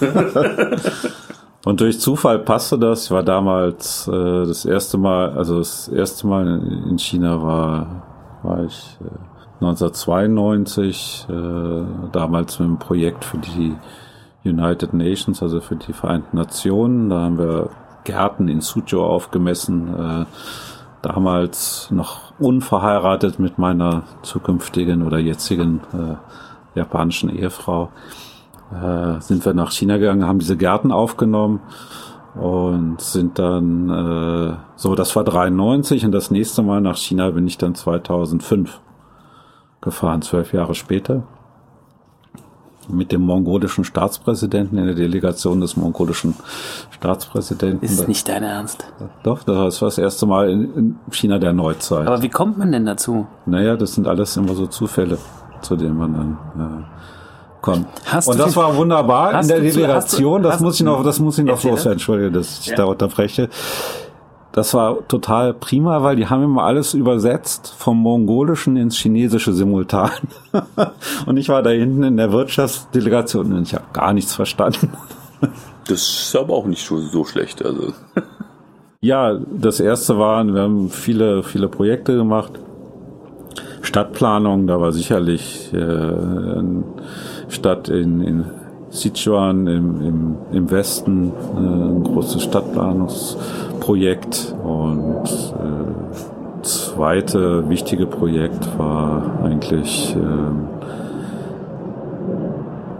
[1.64, 3.06] Und durch Zufall passte das.
[3.06, 6.46] Ich war damals äh, das erste Mal, also das erste Mal
[6.88, 8.02] in China war,
[8.42, 11.32] war ich äh, 1992, äh,
[12.12, 13.74] damals mit einem Projekt für die
[14.44, 17.10] United Nations, also für die Vereinten Nationen.
[17.10, 17.68] Da haben wir
[18.04, 19.94] Gärten in Suzhou aufgemessen.
[19.94, 20.26] Äh,
[21.02, 27.90] damals noch unverheiratet mit meiner zukünftigen oder jetzigen äh, japanischen Ehefrau
[28.72, 31.60] äh, sind wir nach China gegangen, haben diese Gärten aufgenommen
[32.34, 37.46] und sind dann, äh, so, das war 93 und das nächste Mal nach China bin
[37.46, 38.80] ich dann 2005
[39.80, 41.24] gefahren, zwölf Jahre später.
[42.88, 46.34] Mit dem mongolischen Staatspräsidenten in der Delegation des mongolischen
[46.90, 47.84] Staatspräsidenten.
[47.84, 48.84] Ist nicht dein Ernst.
[49.22, 52.08] Doch, das war das erste Mal in, in China der Neuzeit.
[52.08, 53.28] Aber wie kommt man denn dazu?
[53.46, 55.18] Naja, das sind alles immer so Zufälle,
[55.60, 57.19] zu denen man dann äh,
[57.60, 57.86] kommt.
[58.06, 61.38] Hast und du das war wunderbar in der du- das muss ich noch, das muss
[61.38, 61.92] ich noch loswerden.
[61.92, 62.76] Entschuldige, dass ich Ja.
[62.76, 63.48] da unterbreche.
[64.52, 70.10] Das war total prima, weil die haben immer alles übersetzt vom Mongolischen ins Chinesische simultan.
[71.26, 74.92] und ich war da hinten in der Wirtschaftsdelegation und ich habe gar nichts verstanden.
[75.88, 77.64] Das ist aber auch nicht so, so schlecht.
[77.64, 77.92] Also
[79.00, 82.52] Ja, das erste war, wir haben viele, viele Projekte gemacht.
[83.82, 85.78] Stadtplanung, da war sicherlich äh,
[87.50, 88.44] Stadt in, in
[88.90, 94.54] Sichuan im, im, im Westen äh, ein großes Stadtplanungsprojekt.
[94.64, 100.68] Und äh, zweite wichtige Projekt war eigentlich ähm,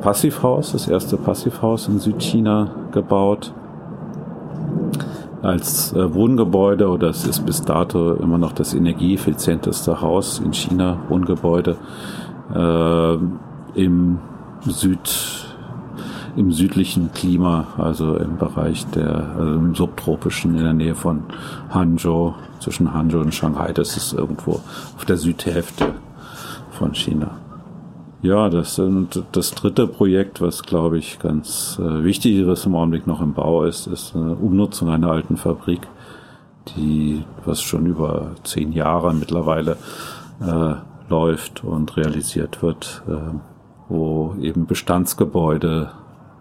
[0.01, 3.53] Passivhaus, das erste Passivhaus in Südchina gebaut.
[5.43, 10.99] Als äh, Wohngebäude oder es ist bis dato immer noch das energieeffizienteste Haus in China,
[11.09, 11.77] Wohngebäude
[12.55, 13.15] äh,
[13.75, 14.19] im
[14.66, 15.46] Süd
[16.37, 21.25] im südlichen Klima, also im Bereich der also im subtropischen in der Nähe von
[21.70, 24.61] Hangzhou, zwischen Hangzhou und Shanghai, das ist irgendwo
[24.96, 25.94] auf der Südhälfte
[26.70, 27.38] von China.
[28.23, 33.07] Ja, das und das dritte Projekt, was glaube ich ganz äh, wichtig ist im Augenblick
[33.07, 35.81] noch im Bau ist, ist eine Umnutzung einer alten Fabrik,
[36.77, 39.79] die was schon über zehn Jahre mittlerweile
[40.40, 40.75] äh,
[41.09, 43.38] läuft und realisiert wird, äh,
[43.90, 45.90] wo eben Bestandsgebäude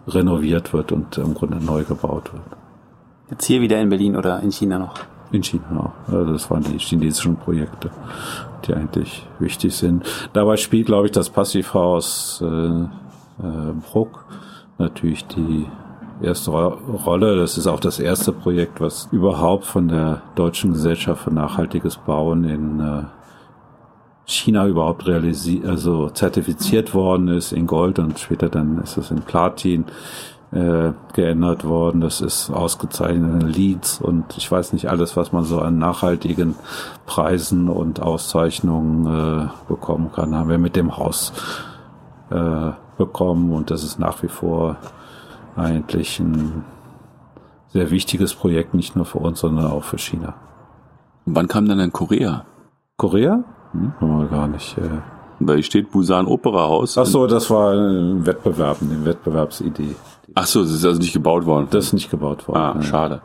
[0.07, 2.43] renoviert wird und im Grunde neu gebaut wird.
[3.29, 4.93] Jetzt hier wieder in Berlin oder in China noch?
[5.31, 5.91] In China.
[6.07, 7.91] Also das waren die chinesischen Projekte,
[8.65, 10.03] die eigentlich wichtig sind.
[10.33, 12.87] Dabei spielt, glaube ich, das Passivhaus äh, äh,
[13.91, 14.25] Bruck
[14.77, 15.67] natürlich die
[16.21, 17.35] erste Ro Rolle.
[17.37, 22.43] Das ist auch das erste Projekt, was überhaupt von der Deutschen Gesellschaft für nachhaltiges Bauen
[22.43, 23.03] in äh,
[24.29, 29.21] China überhaupt realisiert, also zertifiziert worden ist in Gold und später dann ist es in
[29.21, 29.85] Platin
[30.51, 32.01] äh, geändert worden.
[32.01, 36.55] Das ist ausgezeichnete Leads und ich weiß nicht alles, was man so an nachhaltigen
[37.07, 41.33] Preisen und Auszeichnungen äh, bekommen kann, haben wir mit dem Haus
[42.29, 44.77] äh, bekommen und das ist nach wie vor
[45.55, 46.63] eigentlich ein
[47.69, 50.35] sehr wichtiges Projekt, nicht nur für uns, sondern auch für China.
[51.25, 52.45] Und wann kam dann in Korea?
[52.97, 53.43] Korea?
[53.73, 54.77] Hm, haben wir gar nicht.
[54.77, 54.81] Äh.
[55.39, 56.97] Weil hier steht Busan Opera Haus.
[56.97, 59.95] Ach so, das war ein Wettbewerb, eine Wettbewerbsidee.
[60.35, 61.67] Ach so, das ist also nicht gebaut worden.
[61.71, 62.57] Das ist nicht gebaut worden.
[62.59, 62.81] ah, Ja.
[62.83, 63.21] schade.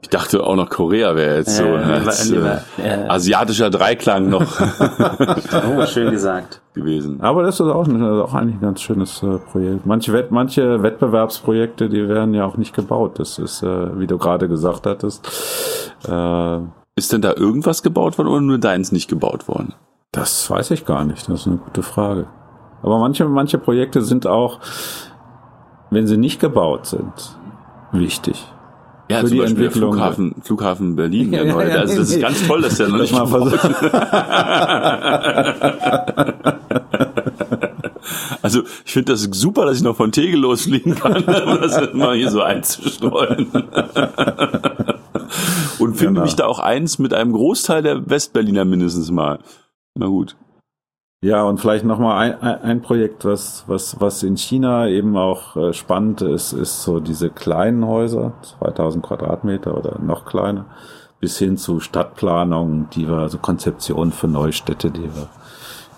[0.00, 4.28] Ich dachte auch noch Korea wäre jetzt so Äh, als, lieber- äh, äh, asiatischer Dreiklang
[4.28, 6.60] noch Oh, schön gesagt.
[6.74, 7.20] gewesen.
[7.20, 9.86] Aber das ist auch, ist auch eigentlich ein ganz schönes äh, Projekt.
[9.86, 13.18] Manche, Wett, manche Wettbewerbsprojekte, die werden ja auch nicht gebaut.
[13.18, 15.26] Das ist, äh, wie du gerade gesagt hattest,
[16.06, 16.58] äh,
[16.98, 19.74] Ist denn da irgendwas gebaut worden oder nur deins nicht gebaut worden?
[20.10, 21.28] das weiß ich gar nicht.
[21.28, 22.26] Das ist eine gute Frage.
[22.82, 24.58] Aber manche, manche Projekte sind auch,
[25.90, 27.38] wenn sie nicht gebaut sind,
[27.92, 28.44] wichtig.
[29.08, 29.92] Ja, Für zum die Beispiel der Entwicklung.
[29.92, 31.30] Flughafen, Flughafen Berlin.
[31.30, 31.78] Der neue.
[31.78, 33.28] also das ist ganz toll, dass der noch nicht mal.
[38.40, 42.16] Also ich finde das super, dass ich noch von Tegel losfliegen kann, um das mal
[42.16, 43.48] hier so einzustreuen.
[45.78, 46.22] Und finde Genau.
[46.22, 49.38] mich da auch eins mit einem Großteil der Westberliner mindestens mal.
[49.94, 50.36] Na gut.
[51.20, 55.72] Ja, und vielleicht nochmal ein, ein Projekt, was, was, was in China eben auch äh,
[55.72, 60.66] spannend ist, ist so diese kleinen Häuser, 2000 Quadratmeter oder noch kleiner,
[61.18, 65.28] bis hin zu Stadtplanung, die wir, also Konzeptionen für Neustädte, die wir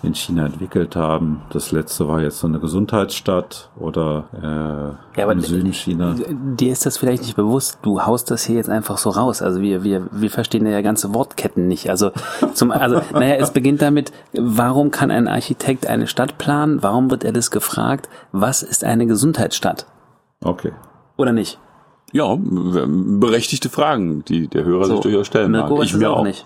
[0.03, 1.41] in China entwickelt haben.
[1.51, 6.15] Das letzte war jetzt so eine Gesundheitsstadt oder äh, ja, im Süden China.
[6.29, 9.41] Dir ist das vielleicht nicht bewusst, du haust das hier jetzt einfach so raus.
[9.41, 11.89] Also wir, wir, wir verstehen ja ganze Wortketten nicht.
[11.89, 12.11] Also
[12.53, 16.81] zum, also, naja, es beginnt damit, warum kann ein Architekt eine Stadt planen?
[16.81, 18.09] Warum wird er das gefragt?
[18.31, 19.85] Was ist eine Gesundheitsstadt?
[20.43, 20.71] Okay.
[21.17, 21.59] Oder nicht?
[22.11, 25.71] Ja, berechtigte Fragen, die der Hörer so, sich durchaus stellen mag.
[25.83, 26.45] Ich mir auch nicht.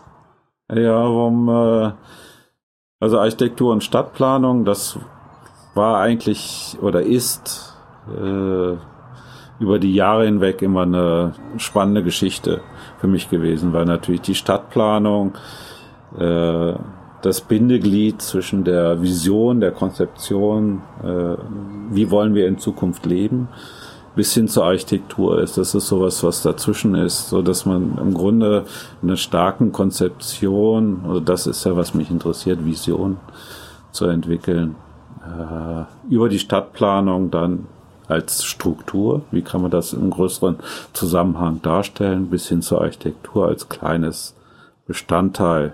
[0.69, 1.91] Ja, warum, äh,
[2.99, 4.99] also Architektur und Stadtplanung, das
[5.73, 7.75] war eigentlich oder ist
[8.07, 8.77] äh,
[9.59, 12.61] über die Jahre hinweg immer eine spannende Geschichte
[12.99, 15.33] für mich gewesen, weil natürlich die Stadtplanung
[16.17, 16.73] äh,
[17.21, 21.37] das Bindeglied zwischen der Vision, der Konzeption, äh,
[21.89, 23.49] wie wollen wir in Zukunft leben,
[24.15, 25.57] bis hin zur Architektur ist.
[25.57, 28.65] Das ist sowas, was dazwischen ist, so dass man im Grunde
[29.01, 33.17] eine starken Konzeption, also das ist ja, was mich interessiert, Vision
[33.91, 34.75] zu entwickeln,
[35.21, 37.67] äh, über die Stadtplanung dann
[38.07, 40.57] als Struktur, wie kann man das im größeren
[40.93, 44.35] Zusammenhang darstellen, bis hin zur Architektur als kleines
[44.85, 45.73] Bestandteil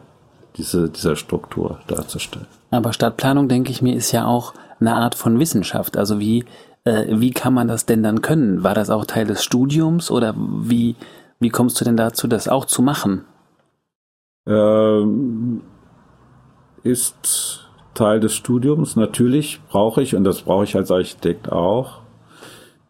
[0.56, 2.48] diese, dieser Struktur darzustellen.
[2.72, 5.98] Aber Stadtplanung, denke ich mir, ist ja auch eine Art von Wissenschaft.
[5.98, 6.46] Also wie
[6.84, 8.64] äh, wie kann man das denn dann können?
[8.64, 10.96] War das auch Teil des Studiums oder wie,
[11.40, 13.26] wie kommst du denn dazu, das auch zu machen?
[14.48, 15.62] Ähm,
[16.84, 18.96] ist Teil des Studiums.
[18.96, 22.02] Natürlich brauche ich, und das brauche ich als Architekt auch,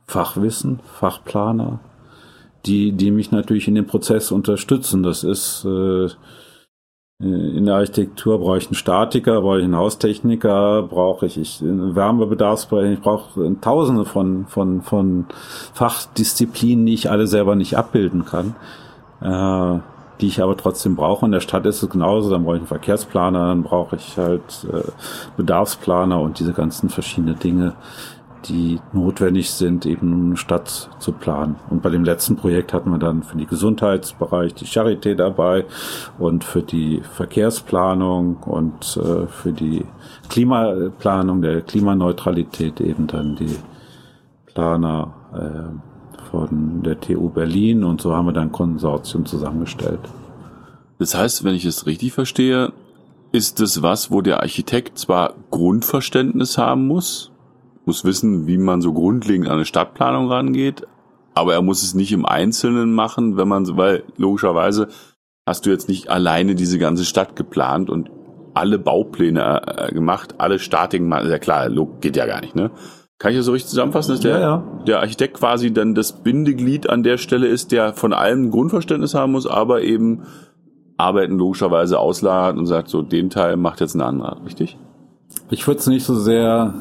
[0.08, 1.80] Fachwissen, Fachplaner,
[2.66, 5.04] die, die mich natürlich in dem Prozess unterstützen.
[5.04, 6.08] Das ist äh,
[7.22, 11.96] in der Architektur brauche ich einen Statiker, brauche ich einen Haustechniker, brauche ich, ich einen
[11.96, 15.26] Wärmebedarfsbereich, ich brauche tausende von, von, von
[15.74, 18.56] Fachdisziplinen, die ich alle selber nicht abbilden kann,
[19.22, 19.80] äh,
[20.20, 21.26] die ich aber trotzdem brauche.
[21.26, 24.68] In der Stadt ist es genauso, dann brauche ich einen Verkehrsplaner, dann brauche ich halt
[24.72, 24.82] äh,
[25.38, 27.74] Bedarfsplaner und diese ganzen verschiedenen Dinge,
[28.46, 31.56] die notwendig sind, eben um eine Stadt zu planen.
[31.70, 35.66] Und bei dem letzten Projekt hatten wir dann für den Gesundheitsbereich die Charité dabei
[36.20, 39.86] und für die Verkehrsplanung und äh, für die
[40.30, 43.56] Klimaplanung der Klimaneutralität eben dann die
[44.54, 50.00] Planer äh, von der TU Berlin und so haben wir dann Konsortium zusammengestellt.
[50.98, 52.72] Das heißt, wenn ich es richtig verstehe,
[53.32, 57.31] ist es was, wo der Architekt zwar Grundverständnis haben muss,
[57.86, 60.88] muss wissen, wie man so grundlegend an eine Stadtplanung rangeht,
[61.34, 64.88] aber er muss es nicht im Einzelnen machen, wenn man, weil logischerweise
[65.46, 68.10] hast du jetzt nicht alleine diese ganze Stadt geplant und
[68.54, 71.70] alle Baupläne äh, gemacht, alle Statiken, ja klar,
[72.02, 72.72] geht ja gar nicht, ne?
[73.18, 74.84] Kann ich das so richtig zusammenfassen, dass der, ja, ja.
[74.88, 79.34] der Architekt quasi dann das Bindeglied an der Stelle ist, der von allem Grundverständnis haben
[79.34, 80.24] muss, aber eben
[80.98, 84.78] Arbeiten logischerweise auslagert und sagt, so den Teil macht jetzt ein anderer, richtig?
[85.52, 86.74] Ich würde es nicht so sehr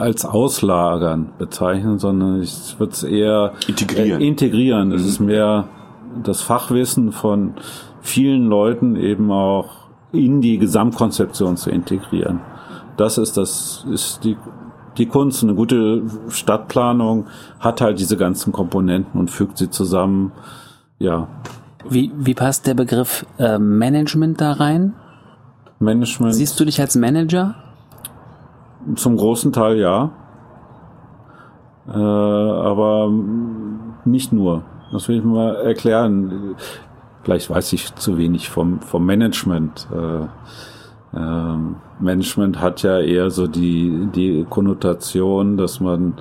[0.00, 4.20] als Auslagern bezeichnen, sondern ich würde es eher integrieren.
[4.20, 4.92] Äh, integrieren.
[4.92, 5.08] Es mhm.
[5.08, 5.68] ist mehr
[6.22, 7.54] das Fachwissen von
[8.00, 12.40] vielen Leuten eben auch in die Gesamtkonzeption zu integrieren.
[12.96, 14.36] Das ist das ist die
[14.98, 15.42] die Kunst.
[15.42, 17.26] Eine gute Stadtplanung
[17.60, 20.32] hat halt diese ganzen Komponenten und fügt sie zusammen.
[20.98, 21.28] Ja.
[21.88, 24.94] Wie wie passt der Begriff äh, Management da rein?
[25.78, 26.34] Management.
[26.34, 27.54] Siehst du dich als Manager?
[28.94, 30.10] Zum großen Teil ja.
[31.88, 33.10] Äh, aber
[34.04, 34.62] nicht nur.
[34.92, 36.56] Das will ich mal erklären.
[37.22, 39.88] Vielleicht weiß ich zu wenig vom, vom Management.
[39.92, 41.56] Äh, äh,
[42.00, 46.14] Management hat ja eher so die, die Konnotation, dass man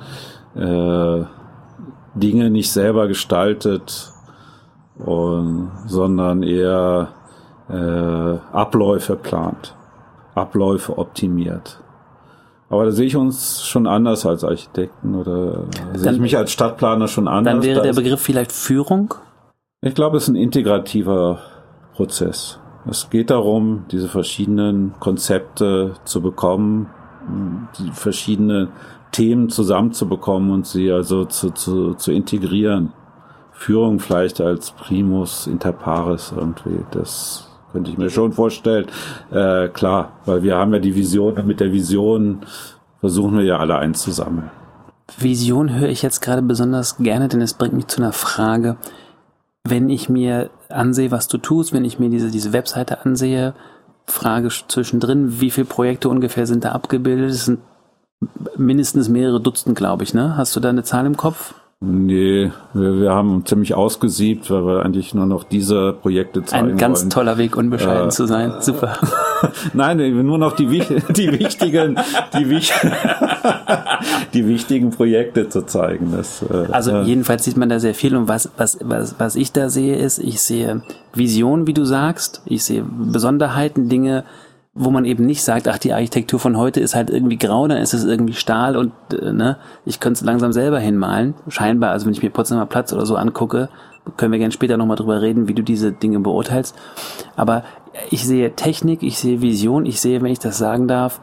[0.55, 1.23] äh,
[2.15, 4.11] Dinge nicht selber gestaltet,
[4.99, 7.09] und, sondern eher
[7.69, 9.75] äh, Abläufe plant,
[10.35, 11.79] Abläufe optimiert.
[12.69, 16.51] Aber da sehe ich uns schon anders als Architekten oder dann, sehe ich mich als
[16.51, 17.53] Stadtplaner schon anders.
[17.53, 19.15] Dann wäre der Begriff vielleicht Führung?
[19.81, 21.39] Ich glaube, es ist ein integrativer
[21.95, 22.59] Prozess.
[22.87, 26.89] Es geht darum, diese verschiedenen Konzepte zu bekommen,
[27.77, 28.69] die verschiedenen
[29.11, 32.93] Themen zusammenzubekommen und sie also zu, zu, zu integrieren.
[33.51, 36.79] Führung vielleicht als Primus inter pares irgendwie.
[36.91, 38.87] Das könnte ich mir schon vorstellen.
[39.31, 42.39] Äh, klar, weil wir haben ja die Vision und mit der Vision
[42.99, 44.49] versuchen wir ja alle einzusammeln.
[45.17, 48.77] Vision höre ich jetzt gerade besonders gerne, denn es bringt mich zu einer Frage.
[49.63, 53.53] Wenn ich mir ansehe, was du tust, wenn ich mir diese, diese Webseite ansehe,
[54.05, 57.31] Frage zwischendrin, wie viele Projekte ungefähr sind da abgebildet?
[57.31, 57.59] Es sind
[58.57, 60.35] mindestens mehrere Dutzend, glaube ich, ne?
[60.35, 61.53] Hast du da eine Zahl im Kopf?
[61.81, 66.77] Nee, wir, wir haben ziemlich ausgesiebt, weil wir eigentlich nur noch diese Projekte zeigen Ein
[66.77, 67.09] ganz wollen.
[67.09, 68.51] toller Weg, unbescheiden Äh, zu sein.
[68.59, 68.97] Super.
[69.73, 70.65] Nein, nur noch die,
[71.15, 71.97] die wichtigen,
[72.37, 72.73] die, wich
[74.33, 76.11] die wichtigen Projekte zu zeigen.
[76.11, 79.37] Das, äh, Also äh, jedenfalls sieht man da sehr viel und was, was, was, was
[79.37, 80.81] ich da sehe, ist, ich sehe
[81.13, 84.25] Visionen, wie du sagst, ich sehe Besonderheiten, Dinge,
[84.73, 87.79] wo man eben nicht sagt, ach, die Architektur von heute ist halt irgendwie grau, dann
[87.79, 91.33] ist es irgendwie Stahl und äh, ne, ich könnte es langsam selber hinmalen.
[91.47, 93.69] Scheinbar, also wenn ich mir Potsdamer Platz oder so angucke,
[94.17, 96.75] können wir gerne später nochmal drüber reden, wie du diese Dinge beurteilst.
[97.35, 97.63] Aber
[98.09, 101.19] ich sehe Technik, ich sehe Vision, ich sehe, wenn ich das sagen darf,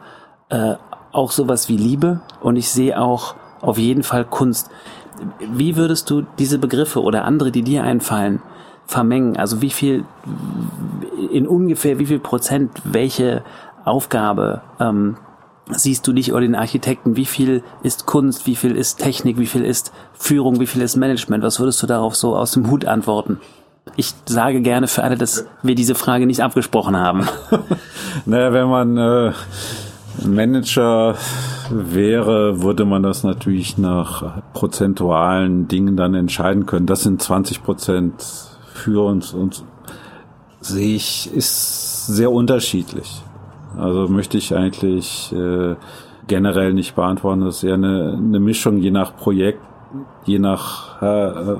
[0.49, 0.75] äh,
[1.11, 4.69] auch sowas wie Liebe und ich sehe auch auf jeden Fall Kunst.
[5.39, 8.41] Wie würdest du diese Begriffe oder andere, die dir einfallen,
[8.87, 9.37] vermengen?
[9.37, 10.05] Also wie viel,
[11.31, 13.43] in ungefähr wie viel Prozent, welche
[13.85, 15.17] Aufgabe ähm,
[15.69, 17.15] siehst du dich oder den Architekten?
[17.15, 18.47] Wie viel ist Kunst?
[18.47, 19.37] Wie viel ist Technik?
[19.37, 20.59] Wie viel ist Führung?
[20.59, 21.43] Wie viel ist Management?
[21.43, 23.39] Was würdest du darauf so aus dem Hut antworten?
[23.95, 27.27] Ich sage gerne für alle, dass wir diese Frage nicht abgesprochen haben.
[28.25, 29.31] Naja, wenn man äh,
[30.25, 31.15] Manager
[31.69, 36.87] wäre, würde man das natürlich nach prozentualen Dingen dann entscheiden können.
[36.87, 38.46] Das sind 20 Prozent
[38.87, 39.63] für uns und
[40.61, 43.21] sehe ich, ist sehr unterschiedlich.
[43.77, 45.75] Also möchte ich eigentlich äh,
[46.27, 47.41] generell nicht beantworten.
[47.41, 49.59] Das ist eher eine, eine Mischung je nach Projekt,
[50.25, 51.55] je nach äh,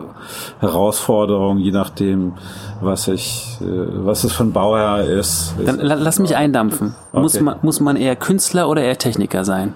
[0.59, 2.33] Herausforderung, je nachdem,
[2.81, 3.65] was ich, äh,
[4.05, 5.53] was es ein Bauherr ist.
[5.65, 6.95] Dann la- lass mich eindampfen.
[7.11, 7.43] Muss, Okay.
[7.43, 9.75] man, muss man eher Künstler oder eher Techniker sein?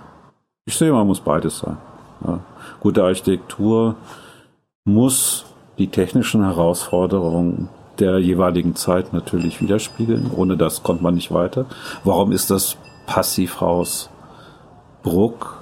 [0.65, 1.77] Ich sehe, man muss beides sein.
[2.25, 2.39] Ja.
[2.79, 3.95] Gute Architektur
[4.85, 5.45] muss
[5.81, 7.67] die technischen Herausforderungen
[7.99, 10.29] der jeweiligen Zeit natürlich widerspiegeln.
[10.35, 11.65] Ohne das kommt man nicht weiter.
[12.03, 12.77] Warum ist das
[13.07, 14.11] Passivhaus
[15.01, 15.57] Bruck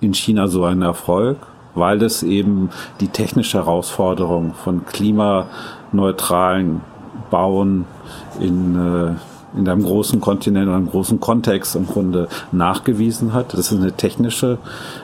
[0.00, 1.38] in China so ein Erfolg?
[1.76, 6.80] Weil das eben die technische Herausforderung von klimaneutralen
[7.30, 7.84] Bauen
[8.40, 9.14] in, äh,
[9.56, 13.52] in einem großen Kontinent oder einem großen Kontext im Grunde nachgewiesen hat.
[13.52, 14.58] Das ist eine technische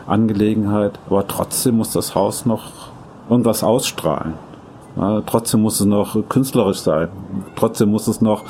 [0.07, 2.89] Angelegenheit, aber trotzdem muss das Haus noch
[3.31, 4.35] irgendwas ausstrahlen.
[4.97, 7.09] Ja, trotzdem muss es noch künstlerisch sein.
[7.57, 8.45] Trotzdem muss es noch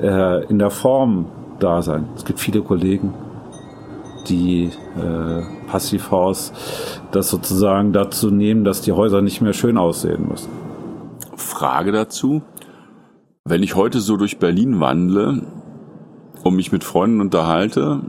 [0.00, 1.26] äh, in der Form
[1.58, 2.08] da sein.
[2.16, 3.12] Es gibt viele Kollegen,
[4.28, 6.52] die äh, Passivhaus
[7.10, 10.50] das sozusagen dazu nehmen, dass die Häuser nicht mehr schön aussehen müssen.
[11.36, 12.42] Frage dazu.
[13.44, 15.42] Wenn ich heute so durch Berlin wandle
[16.44, 18.02] und mich mit Freunden unterhalte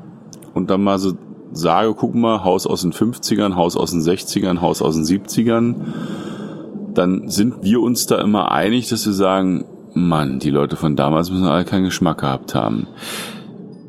[0.53, 1.13] und dann mal so
[1.52, 5.76] sage, guck mal, Haus aus den 50ern, Haus aus den 60ern, Haus aus den 70ern,
[6.93, 11.32] dann sind wir uns da immer einig, dass wir sagen, Mann, die Leute von damals
[11.32, 12.88] müssen alle keinen Geschmack gehabt haben.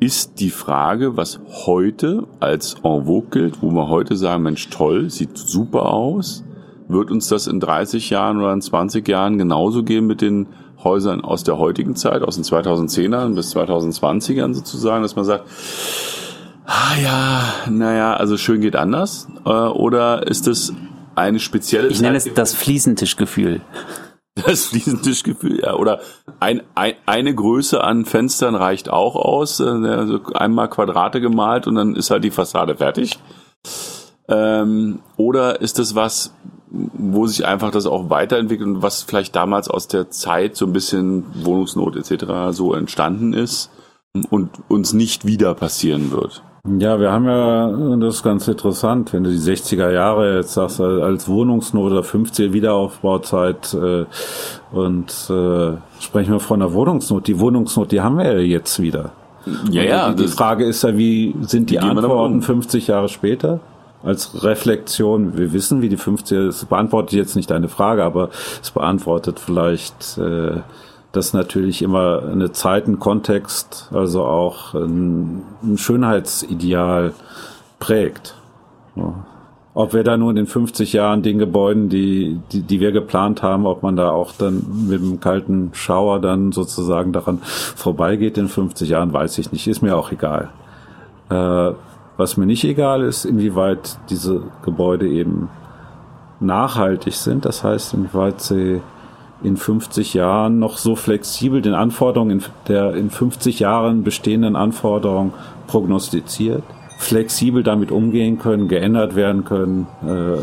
[0.01, 5.11] Ist die Frage, was heute als en vogue gilt, wo wir heute sagen, Mensch, toll,
[5.11, 6.43] sieht super aus,
[6.89, 10.49] wird uns das in 30 Jahren oder in 20 Jahren genauso gehen mit den
[10.83, 15.45] Häusern aus der heutigen Zeit, aus den 2010ern bis 2020ern sozusagen, dass man sagt,
[16.67, 19.29] ah ja, naja, also schön geht anders?
[19.45, 20.73] Äh, Oder ist es
[21.15, 23.61] eine spezielle Ich nenne es das Fliesentischgefühl.
[24.35, 26.01] das Fliesentischgefühl, ja, oder
[26.41, 31.95] ein, ein, eine Größe an Fenstern reicht auch aus, also einmal Quadrate gemalt und dann
[31.95, 33.19] ist halt die Fassade fertig.
[34.29, 36.35] Ähm, oder ist das was,
[36.71, 40.73] wo sich einfach das auch weiterentwickelt und was vielleicht damals aus der Zeit so ein
[40.73, 42.57] bisschen Wohnungsnot etc.
[42.57, 43.71] so entstanden ist
[44.31, 46.43] und uns nicht wieder passieren wird?
[46.65, 50.81] Ja, wir haben ja, das ist ganz interessant, wenn du die 60er Jahre jetzt sagst,
[50.81, 54.05] als Wohnungsnot oder 50er Wiederaufbauzeit äh,
[54.71, 57.27] und äh, sprechen wir von der Wohnungsnot.
[57.27, 59.11] Die Wohnungsnot, die haben wir ja jetzt wieder.
[59.71, 62.43] Ja, ja, Die, die Frage ist ja, wie sind die Antworten um?
[62.43, 63.59] 50 Jahre später?
[64.05, 68.31] Als Reflexion, wir wissen, wie die 50er, es beantwortet jetzt nicht deine Frage, aber
[68.63, 70.61] es beantwortet vielleicht, äh,
[71.13, 77.13] dass natürlich immer eine Zeit, ein Kontext, also auch ein, ein Schönheitsideal
[77.79, 78.35] prägt.
[78.97, 79.15] Ja.
[79.75, 83.43] Ob wir da nur in den 50 Jahren den Gebäuden, die, die, die wir geplant
[83.43, 88.49] haben, ob man da auch dann mit dem kalten Schauer dann sozusagen daran vorbeigeht in
[88.49, 89.67] 50 Jahren, weiß ich nicht.
[89.67, 90.51] Ist mir auch egal.
[91.31, 91.73] Äh,
[92.19, 95.49] was mir nicht egal ist, inwieweit diese Gebäude eben
[96.39, 97.47] nachhaltig sind.
[97.47, 98.83] Das heißt, inwieweit sie
[99.43, 105.32] in 50 Jahren noch so flexibel den Anforderungen der in 50 Jahren bestehenden Anforderungen
[105.66, 106.62] prognostiziert,
[106.99, 110.36] flexibel damit umgehen können, geändert werden können, äh,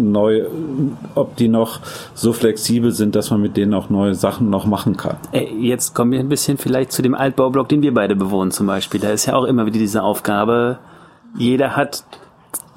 [0.00, 0.46] neu,
[1.14, 1.80] ob die noch
[2.14, 5.16] so flexibel sind, dass man mit denen auch neue Sachen noch machen kann.
[5.32, 8.66] Äh, Jetzt kommen wir ein bisschen vielleicht zu dem Altbaublock, den wir beide bewohnen zum
[8.66, 9.00] Beispiel.
[9.00, 10.78] Da ist ja auch immer wieder diese Aufgabe,
[11.38, 12.04] jeder hat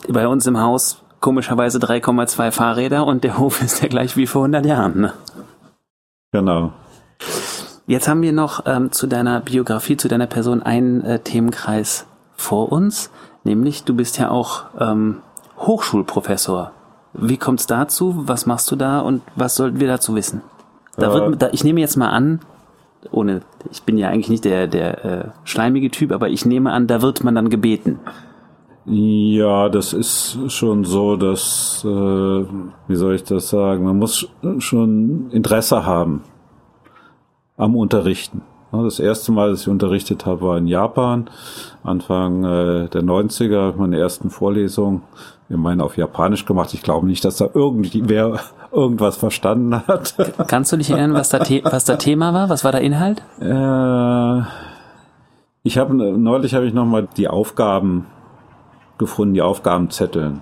[0.08, 4.44] bei uns im Haus komischerweise 3,2 Fahrräder und der Hof ist der gleich wie vor
[4.44, 5.02] 100 Jahren.
[5.02, 5.14] Ne?
[6.32, 6.72] Genau.
[7.88, 12.06] Jetzt haben wir noch ähm, zu deiner Biografie, zu deiner Person einen äh, Themenkreis
[12.36, 13.10] vor uns,
[13.44, 15.18] nämlich du bist ja auch ähm,
[15.58, 16.72] Hochschulprofessor.
[17.14, 18.28] Wie kommt es dazu?
[18.28, 20.42] Was machst du da und was sollten wir dazu wissen?
[20.96, 22.40] Da wird, da, ich nehme jetzt mal an,
[23.12, 26.86] ohne, ich bin ja eigentlich nicht der, der äh, schleimige Typ, aber ich nehme an,
[26.86, 28.00] da wird man dann gebeten.
[28.88, 34.28] Ja, das ist schon so, dass, äh, wie soll ich das sagen, man muss
[34.60, 36.22] schon Interesse haben
[37.58, 38.42] am Unterrichten.
[38.72, 41.30] Das erste Mal, dass ich unterrichtet habe, war in Japan,
[41.84, 45.02] Anfang äh, der 90er, meine ersten Vorlesungen,
[45.50, 46.74] immerhin auf Japanisch gemacht.
[46.74, 48.40] Ich glaube nicht, dass da irgendwer
[48.72, 50.16] irgendwas verstanden hat.
[50.48, 52.50] Kannst du dich erinnern, was da, was da Thema war?
[52.50, 53.24] Was war der Inhalt?
[53.40, 54.46] Äh,
[55.64, 58.06] ich habe neulich habe ich noch mal die Aufgaben
[58.98, 60.42] gefunden, die Aufgabenzetteln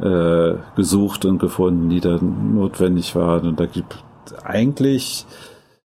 [0.00, 3.48] äh, gesucht und gefunden, die dann notwendig waren.
[3.48, 4.04] Und da gibt
[4.44, 5.26] eigentlich,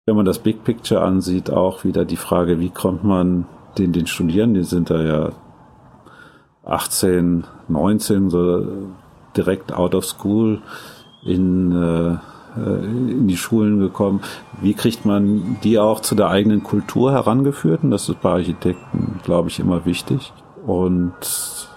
[0.05, 3.45] wenn man das Big Picture ansieht, auch wieder die Frage, wie kommt man
[3.77, 5.29] den, den Studierenden, die sind da ja
[6.65, 8.65] 18, 19, so
[9.35, 10.61] direkt out of school
[11.23, 12.17] in, äh,
[12.57, 14.21] in die Schulen gekommen.
[14.61, 17.83] Wie kriegt man die auch zu der eigenen Kultur herangeführt?
[17.83, 20.33] Und das ist bei Architekten, glaube ich, immer wichtig.
[20.65, 21.68] Und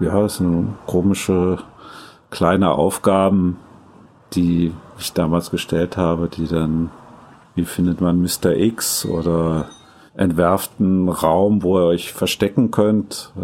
[0.00, 1.58] ja, es sind komische
[2.30, 3.58] kleine Aufgaben,
[4.34, 6.90] die ich damals gestellt habe, die dann,
[7.54, 8.56] wie findet man Mr.
[8.56, 9.66] X oder
[10.14, 13.32] entwerft einen Raum, wo ihr euch verstecken könnt.
[13.36, 13.40] Äh,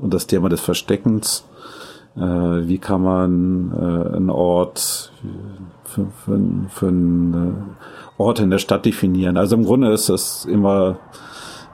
[0.00, 1.44] und das Thema des Versteckens.
[2.16, 5.12] Äh, wie kann man äh, einen Ort
[5.84, 7.76] für, für, für einen
[8.18, 9.36] Ort in der Stadt definieren?
[9.36, 10.96] Also im Grunde ist das immer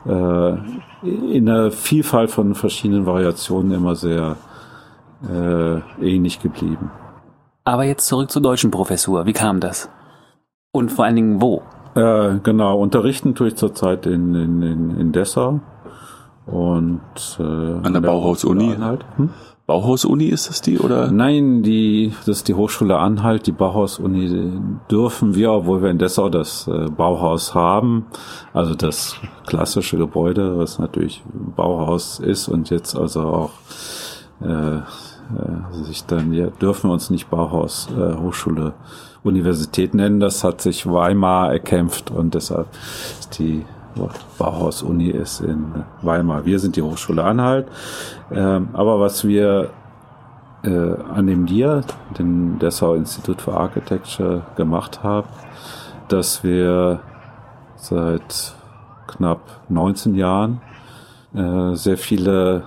[0.05, 4.37] in der Vielfalt von verschiedenen Variationen immer sehr
[5.29, 6.91] äh, ähnlich geblieben.
[7.65, 9.27] Aber jetzt zurück zur deutschen Professur.
[9.27, 9.91] Wie kam das?
[10.73, 11.63] Und vor allen Dingen wo?
[11.95, 15.61] Äh, genau, unterrichten tue ich zurzeit in, in, in, in Dessau.
[16.47, 17.01] Und
[17.39, 19.05] äh, an der Bauhaus-Uni halt.
[19.17, 19.31] Hm?
[19.71, 21.13] Bauhaus-Uni ist das die oder?
[21.13, 23.47] Nein, die das ist die Hochschule Anhalt.
[23.47, 24.51] Die Bauhaus-Uni
[24.91, 28.07] dürfen wir, obwohl wir in Dessau das äh, Bauhaus haben,
[28.53, 29.15] also das
[29.47, 31.23] klassische Gebäude, was natürlich
[31.55, 33.51] Bauhaus ist und jetzt also auch
[34.43, 38.73] äh, äh, sich dann ja, dürfen wir uns nicht Bauhaus äh, Hochschule
[39.23, 40.19] Universität nennen.
[40.19, 42.67] Das hat sich Weimar erkämpft und deshalb
[43.21, 43.65] ist die
[44.39, 46.45] Bauhaus-Uni ist in Weimar.
[46.45, 47.69] Wir sind die Hochschule Anhalt.
[48.31, 49.71] Ähm, aber was wir
[50.63, 51.83] äh, an dem DIA,
[52.19, 55.29] dem Dessau Institut for Architecture, gemacht haben,
[56.09, 57.01] dass wir
[57.77, 58.55] seit
[59.07, 60.61] knapp 19 Jahren
[61.35, 62.65] äh, sehr viele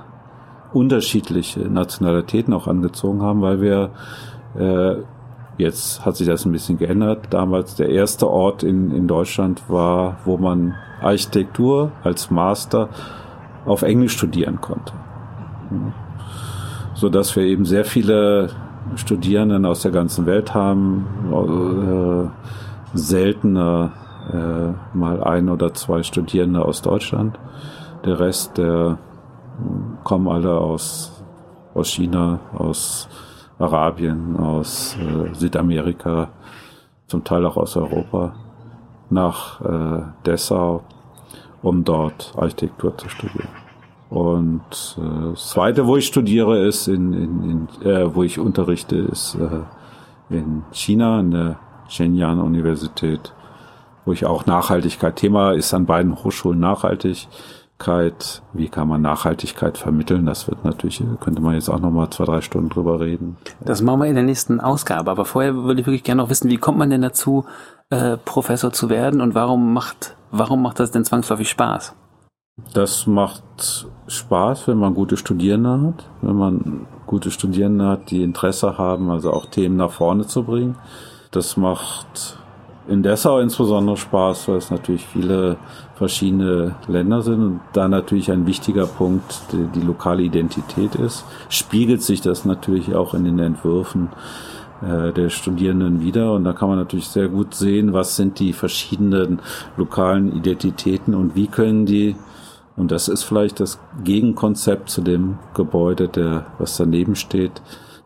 [0.73, 3.91] unterschiedliche Nationalitäten auch angezogen haben, weil wir
[4.57, 5.03] äh,
[5.57, 7.27] Jetzt hat sich das ein bisschen geändert.
[7.29, 12.89] Damals der erste Ort in, in Deutschland war, wo man Architektur als Master
[13.65, 14.93] auf Englisch studieren konnte.
[16.95, 18.49] So dass wir eben sehr viele
[18.95, 23.91] Studierenden aus der ganzen Welt haben, äh, seltener
[24.31, 27.37] äh, mal ein oder zwei Studierende aus Deutschland.
[28.05, 28.97] Der Rest, der
[30.03, 31.23] kommen alle aus,
[31.73, 33.07] aus China, aus
[33.63, 36.29] Arabien, aus äh, Südamerika,
[37.07, 38.35] zum Teil auch aus Europa,
[39.09, 40.83] nach äh, Dessau,
[41.61, 43.49] um dort Architektur zu studieren.
[44.09, 48.97] Und äh, das zweite, wo ich studiere, ist in, in, in äh, wo ich unterrichte,
[48.97, 53.33] ist äh, in China, in der Shenyang Universität,
[54.05, 57.27] wo ich auch Nachhaltigkeit, Thema ist an beiden Hochschulen nachhaltig
[57.79, 60.25] Nachhaltigkeit, wie kann man Nachhaltigkeit vermitteln?
[60.25, 63.37] Das wird natürlich, könnte man jetzt auch nochmal zwei, drei Stunden drüber reden.
[63.59, 65.11] Das machen wir in der nächsten Ausgabe.
[65.11, 67.45] Aber vorher würde ich wirklich gerne noch wissen, wie kommt man denn dazu,
[67.89, 71.95] äh, Professor zu werden und warum macht, warum macht das denn zwangsläufig Spaß?
[72.73, 78.77] Das macht Spaß, wenn man gute Studierende hat, wenn man gute Studierende hat, die Interesse
[78.77, 80.77] haben, also auch Themen nach vorne zu bringen.
[81.31, 82.37] Das macht
[82.87, 85.57] in Dessau insbesondere Spaß, weil es natürlich viele
[85.95, 91.23] verschiedene Länder sind und da natürlich ein wichtiger Punkt die, die lokale Identität ist.
[91.49, 94.09] Spiegelt sich das natürlich auch in den Entwürfen
[94.81, 98.53] äh, der Studierenden wieder und da kann man natürlich sehr gut sehen, was sind die
[98.53, 99.39] verschiedenen
[99.77, 102.15] lokalen Identitäten und wie können die
[102.75, 107.61] und das ist vielleicht das Gegenkonzept zu dem Gebäude, der was daneben steht,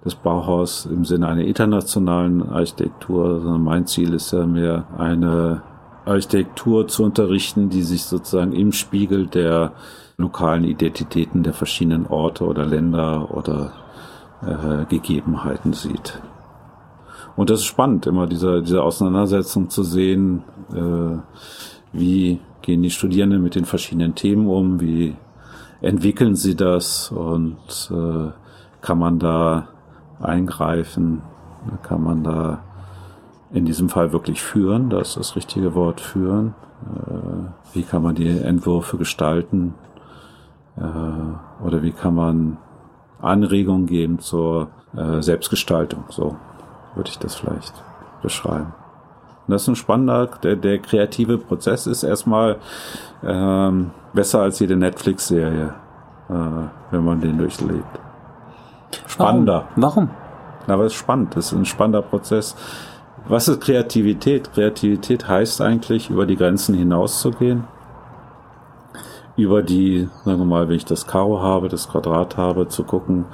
[0.07, 5.63] das Bauhaus im Sinne einer internationalen Architektur, sondern mein Ziel ist ja mehr eine
[6.05, 9.73] Architektur zu unterrichten, die sich sozusagen im Spiegel der
[10.15, 13.73] lokalen Identitäten der verschiedenen Orte oder Länder oder
[14.41, 16.21] äh, Gegebenheiten sieht.
[17.35, 20.43] Und das ist spannend, immer diese, diese Auseinandersetzung zu sehen,
[20.73, 21.17] äh,
[21.91, 25.17] wie gehen die Studierenden mit den verschiedenen Themen um, wie
[25.81, 28.31] entwickeln sie das und äh,
[28.79, 29.67] kann man da
[30.19, 31.21] eingreifen,
[31.83, 32.59] kann man da
[33.51, 36.53] in diesem Fall wirklich führen, das ist das richtige Wort führen.
[36.83, 39.73] Äh, wie kann man die Entwürfe gestalten
[40.77, 42.57] äh, oder wie kann man
[43.21, 46.35] Anregungen geben zur äh, Selbstgestaltung, so
[46.95, 47.73] würde ich das vielleicht
[48.21, 48.73] beschreiben.
[49.47, 52.57] Und das ist ein spannender, der, der kreative Prozess ist erstmal
[53.23, 55.73] ähm, besser als jede Netflix-Serie,
[56.29, 56.33] äh,
[56.91, 57.96] wenn man den durchlebt.
[59.07, 59.67] Spannender.
[59.75, 60.09] Warum?
[60.09, 60.09] Warum?
[60.67, 62.55] Aber es ist spannend, es ist ein spannender Prozess.
[63.27, 64.53] Was ist Kreativität?
[64.53, 67.65] Kreativität heißt eigentlich, über die Grenzen hinauszugehen.
[69.35, 73.25] Über die, sagen wir mal, wenn ich das Karo habe, das Quadrat habe, zu gucken,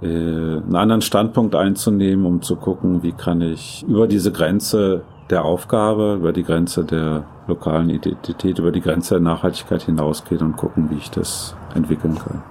[0.00, 5.44] äh, einen anderen Standpunkt einzunehmen, um zu gucken, wie kann ich über diese Grenze der
[5.44, 10.90] Aufgabe, über die Grenze der lokalen Identität, über die Grenze der Nachhaltigkeit hinausgehen und gucken,
[10.90, 12.42] wie ich das entwickeln kann.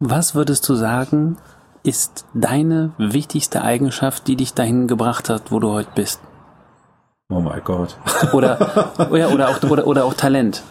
[0.00, 1.38] Was würdest du sagen,
[1.82, 6.20] ist deine wichtigste Eigenschaft, die dich dahin gebracht hat, wo du heute bist?
[7.30, 7.98] Oh mein Gott.
[8.32, 8.58] Oder,
[9.10, 10.62] oder, oder, auch, oder, oder auch Talent.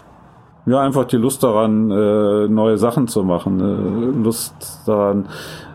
[0.65, 4.55] Ja, einfach die Lust daran, äh, neue Sachen zu machen, äh, Lust
[4.85, 5.27] daran,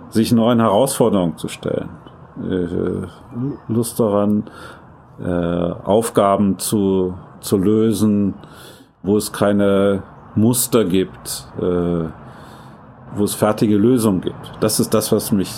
[0.09, 1.91] sich neuen Herausforderungen zu stellen,
[2.43, 3.07] äh,
[3.69, 4.45] Lust daran,
[5.85, 8.35] Aufgaben zu, zu lösen,
[9.03, 10.03] wo es keine
[10.35, 11.47] Muster gibt,
[13.17, 14.53] wo es fertige Lösungen gibt.
[14.61, 15.53] Das ist das, was mich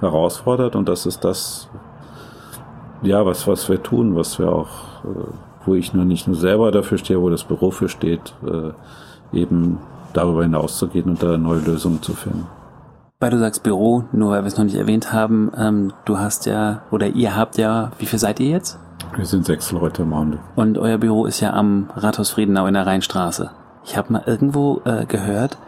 [0.00, 1.68] herausfordert und das ist das,
[3.02, 5.32] ja, was, was wir tun, was wir auch, äh,
[5.66, 9.78] wo ich nur nicht nur selber dafür stehe, wo das Büro für steht, äh, eben
[10.12, 12.46] darüber hinauszugehen und da neue Lösungen zu finden.
[13.20, 16.46] Weil du sagst Büro, nur weil wir es noch nicht erwähnt haben, ähm, du hast
[16.46, 18.78] ja, oder ihr habt ja, wie viel seid ihr jetzt?
[19.14, 20.40] Wir sind sechs Leute im Augenblick.
[20.56, 23.50] Und euer Büro ist ja am Rathaus Friedenau in der Rheinstraße.
[23.84, 25.58] Ich habe mal irgendwo äh, gehört,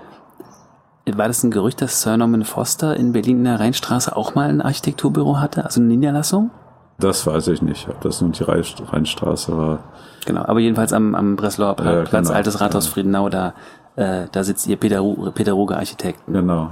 [1.06, 4.48] war das ein Gerücht, dass Sir Norman Foster in Berlin in der Rheinstraße auch mal
[4.48, 6.50] ein Architekturbüro hatte, also eine Niederlassung?
[6.98, 9.80] Das weiß ich nicht, ob das nun die Rheinstraße war.
[10.24, 12.92] Genau, aber jedenfalls am, am Breslauer Platz, ja, genau, Altes Rathaus ja.
[12.92, 13.54] Friedenau, da,
[13.96, 16.32] äh, da sitzt ihr Pädagoge Architekten.
[16.32, 16.70] Genau.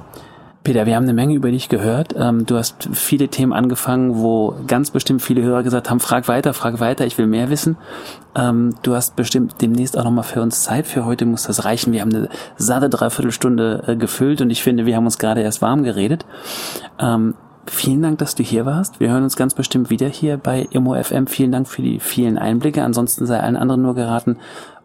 [0.62, 2.14] Peter, wir haben eine Menge über dich gehört.
[2.18, 6.52] Ähm, du hast viele Themen angefangen, wo ganz bestimmt viele Hörer gesagt haben, frag weiter,
[6.52, 7.78] frag weiter, ich will mehr wissen.
[8.34, 10.86] Ähm, du hast bestimmt demnächst auch nochmal für uns Zeit.
[10.86, 11.94] Für heute muss das reichen.
[11.94, 15.62] Wir haben eine satte Dreiviertelstunde äh, gefüllt und ich finde, wir haben uns gerade erst
[15.62, 16.26] warm geredet.
[16.98, 17.34] Ähm,
[17.66, 19.00] vielen Dank, dass du hier warst.
[19.00, 21.26] Wir hören uns ganz bestimmt wieder hier bei ImmoFM.
[21.26, 22.84] Vielen Dank für die vielen Einblicke.
[22.84, 24.36] Ansonsten sei allen anderen nur geraten,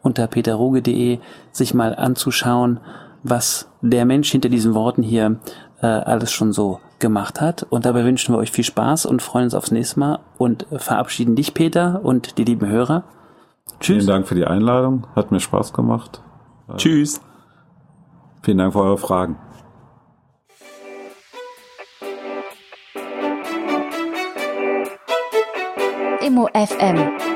[0.02, 1.20] unter peterruge.de
[1.52, 2.80] sich mal anzuschauen,
[3.24, 5.38] was der Mensch hinter diesen Worten hier
[5.86, 7.64] äh, alles schon so gemacht hat.
[7.70, 11.36] Und dabei wünschen wir euch viel Spaß und freuen uns aufs nächste Mal und verabschieden
[11.36, 13.04] dich, Peter, und die lieben Hörer.
[13.80, 13.98] Tschüss.
[13.98, 15.06] Vielen Dank für die Einladung.
[15.16, 16.22] Hat mir Spaß gemacht.
[16.78, 17.22] Tschüss.
[18.42, 19.38] Vielen Dank für eure Fragen.
[26.22, 27.35] Immo FM